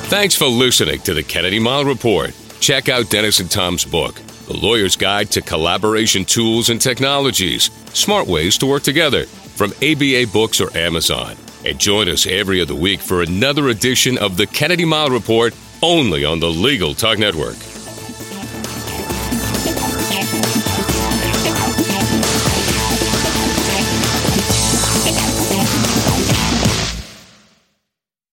Thanks 0.09 0.35
for 0.35 0.47
listening 0.47 1.01
to 1.01 1.15
the 1.15 1.23
Kennedy 1.23 1.61
Mighell 1.61 1.87
Report. 1.87 2.35
Check 2.61 2.89
out 2.89 3.11
Dennis 3.11 3.41
and 3.41 3.51
Tom's 3.51 3.85
book, 3.85 4.15
The 4.47 4.57
Lawyer's 4.57 4.97
Guide 4.97 5.31
to 5.33 5.43
Collaboration 5.43 6.25
Tools 6.25 6.71
and 6.71 6.81
Technologies 6.81 7.71
Smart 7.93 8.27
Ways 8.27 8.57
to 8.59 8.67
Work 8.67 8.83
Together, 8.83 9.27
from 9.27 9.73
ABA 9.83 10.27
Books 10.33 10.61
or 10.61 10.75
Amazon. 10.77 11.37
And 11.65 11.79
join 11.79 12.09
us 12.09 12.27
every 12.27 12.61
other 12.61 12.75
week 12.75 13.01
for 13.01 13.23
another 13.23 13.69
edition 13.69 14.19
of 14.19 14.37
the 14.37 14.47
Kennedy 14.47 14.85
Mighell 14.85 15.11
Report 15.11 15.55
only 15.83 16.25
on 16.25 16.41
the 16.41 16.51
Legal 16.51 16.95
Talk 16.95 17.19
Network. 17.19 17.57